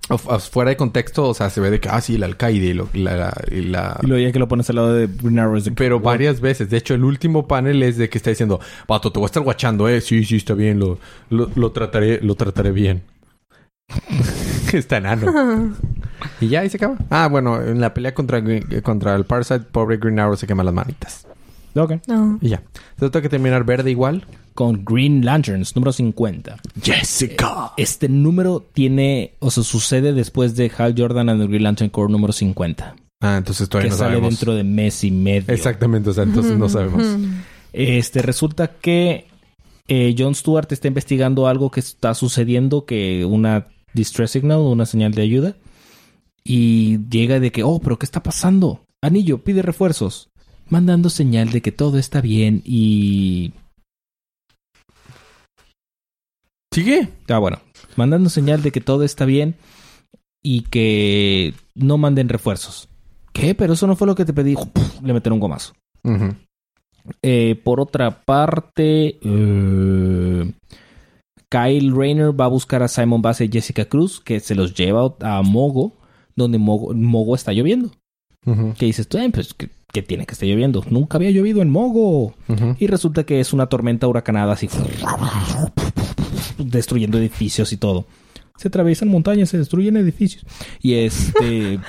[0.09, 2.65] of- of- fuera de contexto, o sea, se ve de que, ah, sí, el alcaide
[2.65, 5.05] y, lo- y la, y la- Y luego ya que lo pones al lado de
[5.05, 6.71] Green Arrow es de que, Pero varias veces.
[6.71, 9.43] De hecho, el último panel es de que está diciendo, Pato, te voy a estar
[9.43, 10.01] guachando, eh.
[10.01, 10.79] Sí, sí, está bien.
[10.79, 10.97] Lo,
[11.29, 13.03] lo, lo trataré, lo trataré bien.
[14.73, 15.75] está enano.
[16.41, 16.97] Y ya ahí se acaba.
[17.11, 18.43] Ah, bueno, en la pelea contra,
[18.81, 21.27] contra el Parasite, pobre Green Arrow se quema las manitas.
[21.75, 21.93] Ok.
[22.07, 22.39] No.
[22.41, 22.63] Y ya.
[22.95, 24.25] Se trata que terminar verde igual.
[24.55, 26.57] Con Green Lanterns, número 50.
[26.81, 27.71] Jessica.
[27.77, 32.09] Este número tiene, o sea, sucede después de Hal Jordan and the Green Lantern Corps
[32.09, 32.95] número 50.
[33.21, 34.29] Ah, entonces todavía que no sale sabemos.
[34.31, 35.53] dentro de mes y medio.
[35.53, 37.05] Exactamente, o sea, entonces no sabemos.
[37.73, 39.27] Este, resulta que
[39.87, 43.67] eh, Jon Stewart está investigando algo que está sucediendo, que una
[43.97, 45.55] distress signal, una señal de ayuda.
[46.43, 48.85] Y llega de que, oh, pero ¿qué está pasando?
[49.01, 50.29] Anillo, pide refuerzos.
[50.69, 53.53] Mandando señal de que todo está bien y...
[56.73, 57.09] ¿Sigue?
[57.27, 57.59] Ah, bueno.
[57.95, 59.55] Mandando señal de que todo está bien
[60.43, 62.87] y que no manden refuerzos.
[63.33, 63.55] ¿Qué?
[63.55, 64.55] Pero eso no fue lo que te pedí.
[65.03, 65.73] Le meten un gomazo.
[67.21, 70.53] Eh, por otra parte, eh,
[71.49, 75.15] Kyle Rayner va a buscar a Simon Bass y Jessica Cruz, que se los lleva
[75.21, 75.97] a Mogo,
[76.35, 77.91] donde Mogo, Mogo está lloviendo.
[78.45, 80.83] Ujú, Que dices tú, "Eh, pues que, que tiene que estar lloviendo.
[80.89, 82.33] Nunca había llovido en Mogo.
[82.79, 84.67] Y resulta que es una tormenta huracanada así
[86.57, 88.05] destruyendo edificios y todo.
[88.57, 90.45] Se atraviesan montañas, se destruyen edificios.
[90.81, 91.79] Y este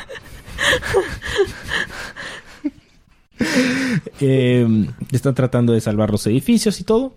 [4.21, 7.17] eh, están tratando de salvar los edificios y todo.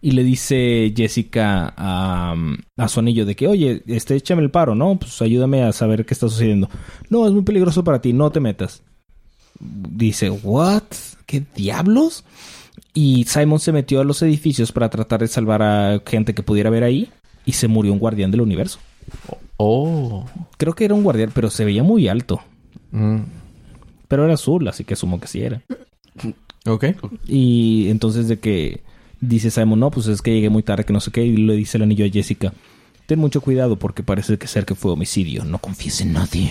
[0.00, 2.34] Y le dice Jessica a,
[2.76, 4.96] a su anillo de que, oye, este, échame el paro, ¿no?
[4.96, 6.70] Pues ayúdame a saber qué está sucediendo.
[7.10, 8.82] No, es muy peligroso para ti, no te metas.
[9.58, 10.84] Dice, ¿what?
[11.26, 12.24] ¿Qué diablos?
[12.94, 16.70] Y Simon se metió a los edificios para tratar de salvar a gente que pudiera
[16.70, 17.10] ver ahí.
[17.44, 18.78] Y se murió un guardián del universo.
[19.56, 20.26] Oh.
[20.58, 22.40] Creo que era un guardián, pero se veía muy alto.
[22.92, 23.20] Mm,
[24.06, 25.62] Pero era azul, así que asumo que sí era.
[26.66, 26.84] Ok.
[27.26, 28.82] Y entonces de que
[29.20, 31.54] dice Simon, no, pues es que llegué muy tarde, que no sé qué, y le
[31.54, 32.52] dice el anillo a Jessica,
[33.06, 36.50] ten mucho cuidado porque parece que ser que fue homicidio, no confíes en nadie.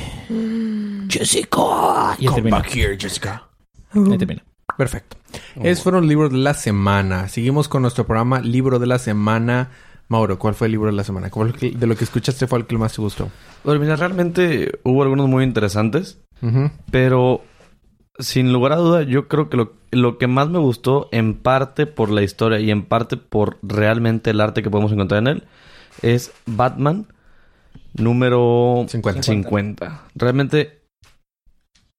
[1.09, 2.15] Jessica.
[2.19, 2.63] Y ahí termina.
[2.73, 3.47] here, Jessica.
[3.91, 4.43] Ahí termina.
[4.77, 5.17] Perfecto.
[5.63, 7.29] Esos fueron los libros de la semana.
[7.29, 9.71] Seguimos con nuestro programa Libro de la Semana.
[10.07, 11.29] Mauro, ¿cuál fue el libro de la semana?
[11.29, 13.29] ¿Cuál de lo que escuchaste fue el que más te gustó?
[13.63, 16.19] Bueno, mira, realmente hubo algunos muy interesantes,
[16.91, 17.41] pero
[18.19, 21.85] sin lugar a duda, yo creo que lo, lo que más me gustó, en parte
[21.85, 25.43] por la historia y en parte por realmente el arte que podemos encontrar en él,
[26.01, 27.05] es Batman
[27.93, 29.23] número 50.
[29.23, 30.03] 50.
[30.15, 30.81] Realmente,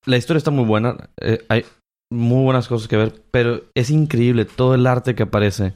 [0.06, 1.64] la historia está muy buena, eh, hay
[2.10, 5.74] muy buenas cosas que ver, pero es increíble todo el arte que aparece.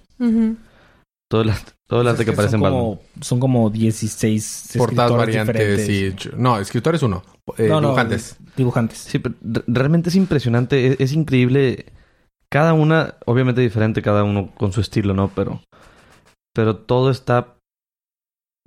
[1.31, 2.81] Todo el, arte- todo el arte que, aparece son en Batman.
[2.81, 6.27] como, son como 16 Portadas variantes diferentes.
[6.27, 6.37] y...
[6.37, 7.23] No, escritores uno.
[7.57, 8.37] Eh, No, no, dibujantes.
[8.57, 8.99] Dibujantes.
[8.99, 11.87] Sí, pero re- realmente es impresionante, es, es increíble.
[12.53, 15.29] Cada una, obviamente diferente, cada uno con su estilo, ¿no?
[15.35, 15.63] Pero,
[16.55, 17.55] pero todo está.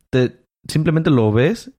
[0.09, 1.71] Te, simplemente lo ves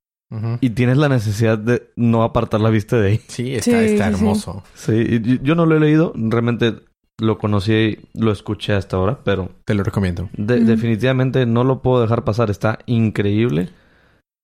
[0.60, 3.20] y tienes la necesidad de no apartar la vista de ahí.
[3.28, 4.20] Sí, está, Sí, está sí, sí.
[4.20, 4.62] hermoso.
[4.74, 6.74] Sí, y yo- no lo he leído, realmente
[7.20, 10.28] lo conocí, lo escuché hasta ahora, pero Te lo recomiendo.
[10.36, 13.68] de- definitivamente no lo puedo dejar pasar, está increíble.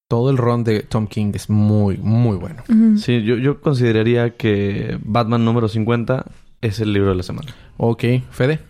[0.08, 2.62] Todo el ron de Tom King es muy, muy bueno.
[2.96, 6.26] Sí, yo, yo consideraría que Batman número 50
[6.62, 7.54] es el libro de la semana.
[7.76, 8.60] Ok, Fede.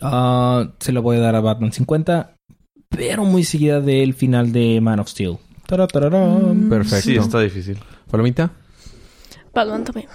[0.00, 2.34] Ah, se lo voy a dar a Batman 50,
[2.88, 5.38] pero muy seguida del final de Man of Steel.
[5.70, 6.68] Mm.
[6.68, 7.02] Perfecto.
[7.04, 7.78] Sí, está difícil.
[8.10, 8.50] ¿Palomita?
[9.54, 10.08] Batman también.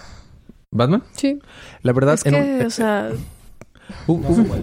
[0.71, 1.03] ¿Batman?
[1.13, 1.39] Sí.
[1.83, 3.09] La verdad, Es que, en un- o sea,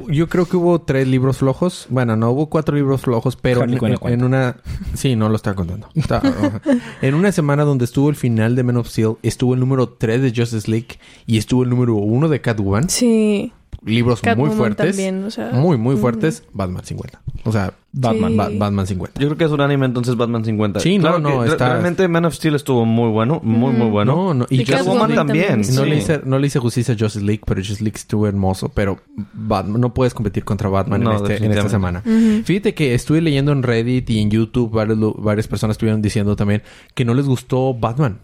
[0.08, 1.86] Yo creo que hubo tres libros flojos.
[1.90, 4.56] Bueno, no, hubo cuatro libros flojos, pero en, una...
[4.94, 5.88] Sí, no lo estaba contando.
[5.94, 6.22] Está-
[7.02, 10.22] en una semana donde estuvo el final de Men of Steel, estuvo el número 3
[10.22, 12.88] de Justice League y estuvo el número 1 de Catwoman.
[12.88, 13.52] sí.
[13.84, 14.96] Libros muy fuertes.
[14.96, 15.50] también, o sea.
[15.52, 16.44] Muy, muy fuertes.
[16.52, 17.20] Batman 50.
[17.44, 18.30] O sea, Batman.
[18.30, 18.36] Sí.
[18.38, 19.20] Ba- Batman 50.
[19.20, 20.78] Yo creo que es un anime entonces Batman 50.
[20.80, 24.14] Sí, no, Claro no, está- Realmente Man of Steel estuvo muy bueno, muy, muy bueno.
[24.14, 24.46] No, no.
[24.50, 25.90] Y Y Justice Catwoman League- también, No, sí.
[25.90, 28.68] le hice, no le hice justicia a Justice League, pero Justice League estuvo hermoso.
[28.68, 29.00] Pero
[29.34, 32.02] Batman, no puedes competir contra Batman No, en, este- en esta semana.
[32.44, 34.70] Fíjate que estuve leyendo en Reddit y en YouTube,
[35.18, 36.62] varias personas estuvieron diciendo también
[36.94, 38.20] que no les gustó Batman.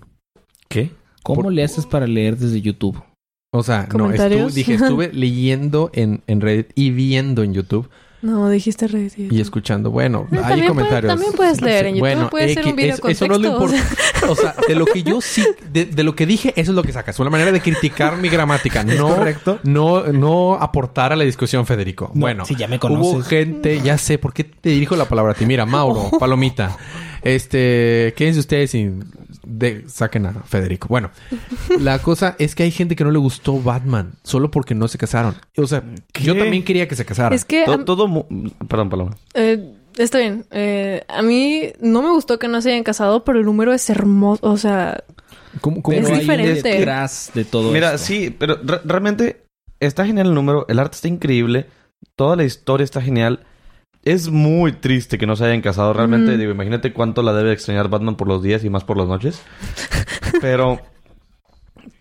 [0.69, 0.93] ¿Qué?
[1.25, 3.03] ¿Cómo Por- le haces para leer desde YouTube?
[3.51, 7.89] O sea, no, estuve, dije, estuve leyendo en, en Reddit y viendo en YouTube
[8.21, 9.33] No, dijiste Reddit.
[9.33, 9.91] y escuchando.
[9.91, 11.11] Bueno, No, hay comentarios.
[11.15, 13.49] también puedes leer en YouTube, Bueno, puede ser un video es- eso no es lo
[13.53, 13.87] importante.
[14.29, 15.43] O sea, de lo que yo sí,
[15.73, 17.19] de, de lo que dije, eso es lo que sacas.
[17.21, 18.85] Una manera de criticar mi gramática.
[18.85, 19.61] No, correcto?
[19.65, 22.11] no, no aportar a la discusión, Federico.
[22.13, 23.29] No, bueno, si ya me hubo conoces.
[23.29, 25.47] gente, ya sé por qué te dirijo la palabra a ti.
[25.47, 26.77] Mira, Mauro, Palomita.
[27.23, 28.91] Este, quédense ustedes y
[29.49, 30.89] de, saquen a Federico.
[30.89, 31.11] Bueno,
[31.81, 34.99] la cosa es que hay gente que no le gustó Batman solo porque no se
[34.99, 35.35] casaron.
[35.57, 35.83] O sea,
[36.21, 37.33] yo también quería que se casaran.
[37.33, 37.65] Es que.
[37.85, 38.27] Todo...
[38.69, 39.17] Perdón, Paloma.
[39.35, 40.45] eh, está bien.
[40.51, 43.89] Eh, a mí no me gustó que no se hayan casado, pero el número es
[43.91, 44.47] hermoso.
[44.47, 45.03] O sea,
[45.61, 46.69] ¿Cómo, cómo Es diferente.
[46.69, 48.07] detrás de todo Mira, esto.
[48.07, 49.43] sí, pero re- realmente
[49.81, 51.67] está genial el número, el arte está increíble,
[52.17, 53.45] toda la historia está genial.
[54.05, 55.93] Es muy triste que no se hayan casado.
[55.93, 59.07] Realmente, digo, imagínate cuánto la debe extrañar Batman por los días y más por las
[59.09, 59.43] noches.
[60.41, 60.81] Pero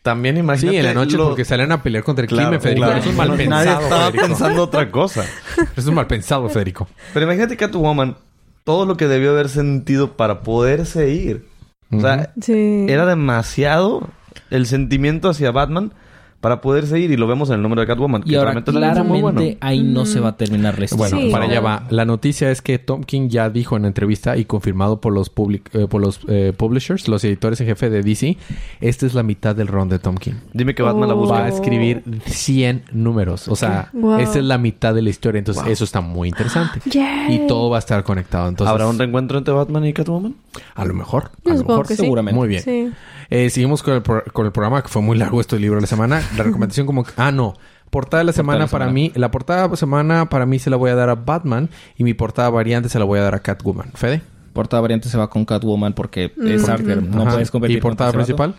[0.04, 0.72] también imagínate.
[0.72, 2.86] Sí, en la noche lo- porque salen a pelear contra el Claro, crimen, Federico.
[2.86, 3.00] claro.
[3.02, 4.26] Eso es mal Nadie pensado, estaba Federico.
[4.28, 5.26] pensando otra cosa.
[5.58, 6.88] Eso es mal pensado, Federico.
[7.14, 8.16] Pero imagínate Catwoman,
[8.64, 11.46] todo lo que debió haber sentido para poderse ir.
[11.92, 12.86] O sea, sí.
[12.90, 14.10] era demasiado
[14.50, 15.94] el sentimiento hacia Batman
[16.42, 17.12] para poder seguir.
[17.12, 18.22] Y lo vemos en el número de Catwoman.
[18.26, 19.58] Y que ahora realmente es muy claramente bueno.
[19.62, 21.10] ahí no se va a terminar la historia.
[21.10, 21.84] Bueno, Sí, para allá va.
[21.90, 25.70] La noticia es que Tom King ya dijo en entrevista y confirmado por los, public-
[25.74, 28.38] eh, por los eh, publishers, los editores en jefe de DC,
[28.82, 30.34] esta es la mitad del ron de Tom King.
[30.54, 31.18] Dime que Batman la Oh.
[31.18, 31.34] busca.
[31.40, 33.48] Va a escribir 100 números.
[33.48, 34.20] O sea, Wow.
[34.20, 35.40] esta es la mitad de la historia.
[35.40, 36.80] Entonces, eso está muy interesante.
[36.90, 37.36] Yay.
[37.36, 38.48] Y todo va a estar conectado.
[38.48, 40.36] Entonces, ¿Habrá un reencuentro entre Batman y Catwoman?
[40.76, 41.30] a lo mejor.
[41.46, 41.88] Yo A lo mejor.
[41.88, 42.02] que sí.
[42.02, 42.36] seguramente.
[42.38, 42.62] Muy bien.
[42.64, 42.90] Sí.
[43.30, 45.82] Eh, seguimos con el, pro- con el programa, que fue muy largo este libro de
[45.82, 46.22] la semana.
[46.36, 47.04] La recomendación como...
[47.04, 47.54] que- Ah, no.
[47.90, 48.94] Portada de la semana de la para semana.
[48.94, 49.12] mí...
[49.16, 51.70] La portada de la semana para mí se la voy a dar a Batman.
[51.98, 53.92] Y mi portada variante se la voy a dar a Catwoman.
[53.94, 54.22] ¿Fede?
[54.54, 56.72] Portada variante se va con Catwoman porque es Mm.
[56.72, 56.96] arte.
[56.98, 57.32] No Ajá.
[57.32, 58.56] puedes competir ¿Y portada con principal?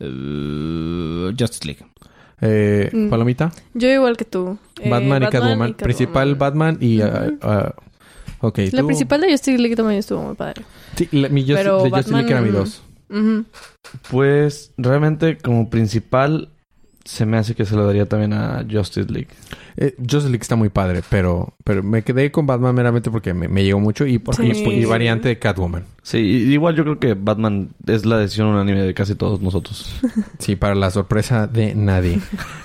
[0.00, 1.84] Eh, Justice League.
[2.40, 3.10] Eh, Mm.
[3.10, 3.52] Palomita.
[3.74, 4.58] Yo igual que tú.
[4.80, 5.74] Eh, Batman, y Catwoman.
[5.74, 7.00] Principal Batman y...
[8.40, 8.58] ok.
[8.72, 8.86] La ¿tú?
[8.86, 10.62] principal de Justice League también estuvo muy padre.
[10.96, 12.82] Sí, la- mi Pero de Justice League era mi dos.
[14.10, 16.48] Pues realmente como principal
[17.04, 19.28] se me hace que se lo daría también a Justice League.
[19.76, 23.48] Eh, Justice League está muy padre, pero, pero me quedé con Batman meramente porque me,
[23.48, 24.42] me llegó mucho y, Sí.
[24.66, 25.84] y, y variante de Catwoman.
[26.02, 29.94] Sí, y- igual yo creo que Batman es la decisión unánime de casi todos nosotros.
[30.38, 32.18] Sí, para la sorpresa de nadie.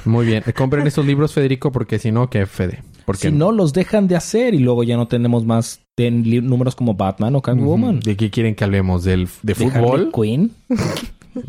[0.05, 0.43] Muy bien.
[0.47, 2.83] Eh, Compren estos libros, Federico, porque si no, que Fede.
[3.05, 6.75] Porque Si no, los dejan de hacer y luego ya no tenemos más de números
[6.75, 7.99] como Batman o Catwoman.
[8.01, 9.03] ¿De qué quieren que hablemos?
[9.03, 10.09] ¿Del, ¿De ¿De fútbol?
[10.11, 10.51] Harley Quinn?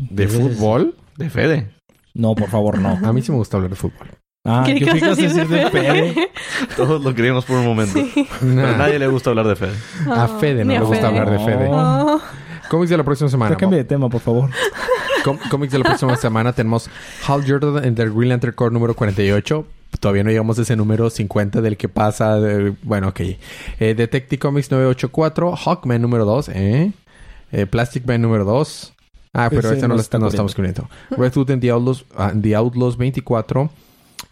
[0.09, 0.95] ¿De fútbol?
[1.17, 1.69] De Fede.
[2.13, 2.99] No, por favor, no.
[3.03, 4.07] A mí sí me gusta hablar de fútbol.
[4.45, 6.29] Ah, ¿Qué yo ibas fui a decir de Fede.
[6.77, 7.99] Todos lo queríamos por un momento.
[8.13, 9.73] Pero Nah, a nadie le gusta hablar de Fede.
[10.09, 11.07] a Fede no le gusta Fede.
[11.07, 11.67] hablar de Fede.
[11.69, 12.19] Oh.
[12.69, 13.51] Cómics de la próxima semana.
[13.51, 14.49] Ya cambie de tema, por favor.
[15.23, 16.89] Com- cómics de la próxima semana tenemos
[17.27, 19.65] Hal Jordan en The Green Lantern Corps número 48.
[19.99, 22.39] Todavía no llegamos a ese número 50 del que pasa.
[22.39, 23.19] de- bueno, ok.
[23.79, 25.55] Eh, Detective Comics 984.
[25.55, 26.49] Hawkman número 2.
[26.49, 26.91] ¿eh?
[27.51, 28.93] Eh, Plastic Man número 2.
[29.33, 30.89] Ah, pero este no, lo está no estamos cubriendo.
[31.11, 33.69] Redwood en The Outlaws, ah, The Outlaws 24.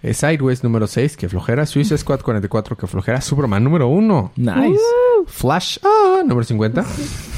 [0.04, 1.66] Eh, Sideways número 6, que flojera.
[1.66, 3.22] Suicide Squad 44, que flojera.
[3.22, 4.32] Superman número 1.
[4.36, 4.80] Nice.
[5.28, 6.84] Flash, ah, número 50.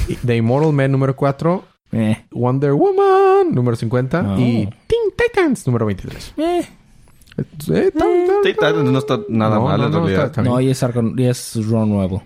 [0.08, 1.64] Y The Immortal Man número 4.
[1.92, 2.24] Eh.
[2.32, 4.34] Wonder Woman, número 50.
[4.34, 4.38] Oh.
[4.38, 6.34] Y Teen Titans, número 23.
[6.38, 6.68] Eh.
[7.38, 10.26] Eh, tan, tan, Sí, tal, no está nada No, mal no, en no, realidad.
[10.26, 10.52] está- está bien.
[10.54, 12.22] No, y es, arco- y es Ron nuevo.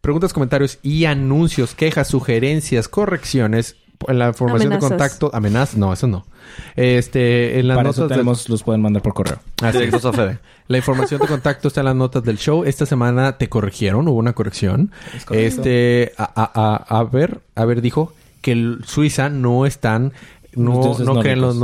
[0.00, 3.76] Preguntas, comentarios y anuncios, quejas, sugerencias, correcciones.
[4.08, 6.24] En la información de contacto, amenazas, no, eso no.
[6.76, 9.38] Este, en las Para notas eso tenemos, los pueden mandar por correo.
[9.62, 9.72] Así es.
[9.74, 10.38] Directos a Fede.
[10.68, 12.64] La información de contacto está en las notas del show.
[12.64, 14.90] Esta semana te corrigieron, hubo una corrección.
[15.30, 20.12] Este, a, a, a, a ver, a ver, dijo que el Suiza no están,
[20.52, 21.58] Los no, dioses no creen los,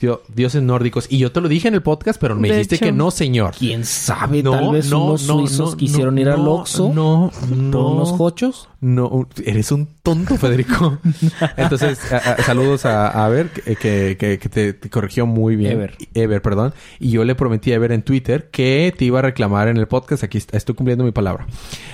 [0.00, 1.06] dio- dioses nórdicos.
[1.10, 2.84] Y yo te lo dije en el podcast, pero me De dijiste hecho.
[2.86, 3.54] que no, señor.
[3.58, 4.42] ¿Quién sabe?
[4.42, 7.30] No, Tal vez no, unos no, suizos no, quisieron no, ir al no, Oxxo No,
[7.38, 7.88] por no.
[7.92, 8.68] unos hochos.
[8.80, 10.98] No, eres un tonto, Federico.
[11.56, 15.72] Entonces, a- a- saludos a, Ever, que, que, que- te, te corrigió muy bien.
[15.72, 15.96] Ever.
[16.14, 16.74] Ever, perdón.
[16.98, 19.86] Y yo le prometí a Ever en Twitter que te iba a reclamar en el
[19.86, 20.24] podcast.
[20.24, 21.46] Aquí está- estoy cumpliendo mi palabra.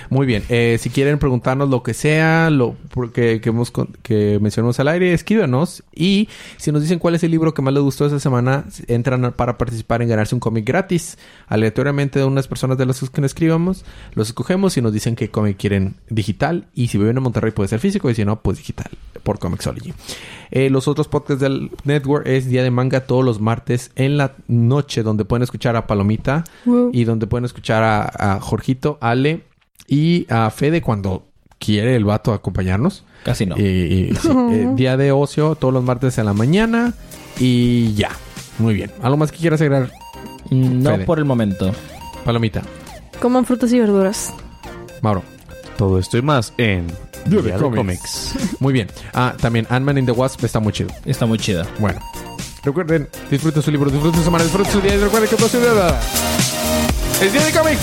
[0.09, 0.43] Muy bien.
[0.49, 4.87] Eh, si quieren preguntarnos lo que sea, lo porque, que, hemos, con- que mencionamos al
[4.87, 5.83] aire, escríbanos.
[5.93, 9.33] Y si nos dicen cuál es el libro que más les gustó esta semana, entran
[9.33, 11.17] para participar en ganarse un cómic gratis.
[11.47, 15.57] Aleatoriamente de unas personas de las que escribamos, los escogemos y nos dicen qué cómic
[15.57, 16.67] quieren digital.
[16.73, 18.89] Y si viven en Monterrey puede ser físico y si no, pues digital
[19.23, 19.93] por Comixology.
[20.51, 24.33] Eh, los otros podcasts del network es Día de Manga todos los martes en la
[24.47, 26.91] noche, donde pueden escuchar a Palomita Wow.
[26.93, 29.41] y donde pueden escuchar a, a Jorgito, Ale
[29.87, 31.25] y a Fede cuando
[31.59, 33.03] quiere el vato acompañarnos.
[33.25, 33.57] Casi no.
[33.57, 33.61] Y,
[34.11, 36.93] y- sí, eh, día de ocio todos los martes en la mañana
[37.39, 38.11] y ya.
[38.59, 38.91] Muy bien.
[39.01, 39.91] ¿Algo más que quieras agregar,
[40.49, 41.05] Mm, no Fede.
[41.05, 41.71] por el momento.
[42.25, 42.61] Palomita?
[43.21, 44.33] Coman frutas y verduras.
[45.01, 45.21] Mauro.
[45.77, 46.87] Todo esto y más en
[47.25, 48.33] Día de Día de Cómics.
[48.33, 48.33] Cómics.
[48.59, 48.89] Muy bien.
[49.13, 50.89] Ah, también Ant-Man in the Wasp está muy chido.
[51.05, 51.67] Está muy chida.
[51.79, 51.99] Bueno.
[52.63, 55.53] Recuerden, disfruten su libro, disfruten su semana, disfruten su día y recuerden que todo es
[55.53, 55.99] día.
[57.21, 57.81] Es día de cómics.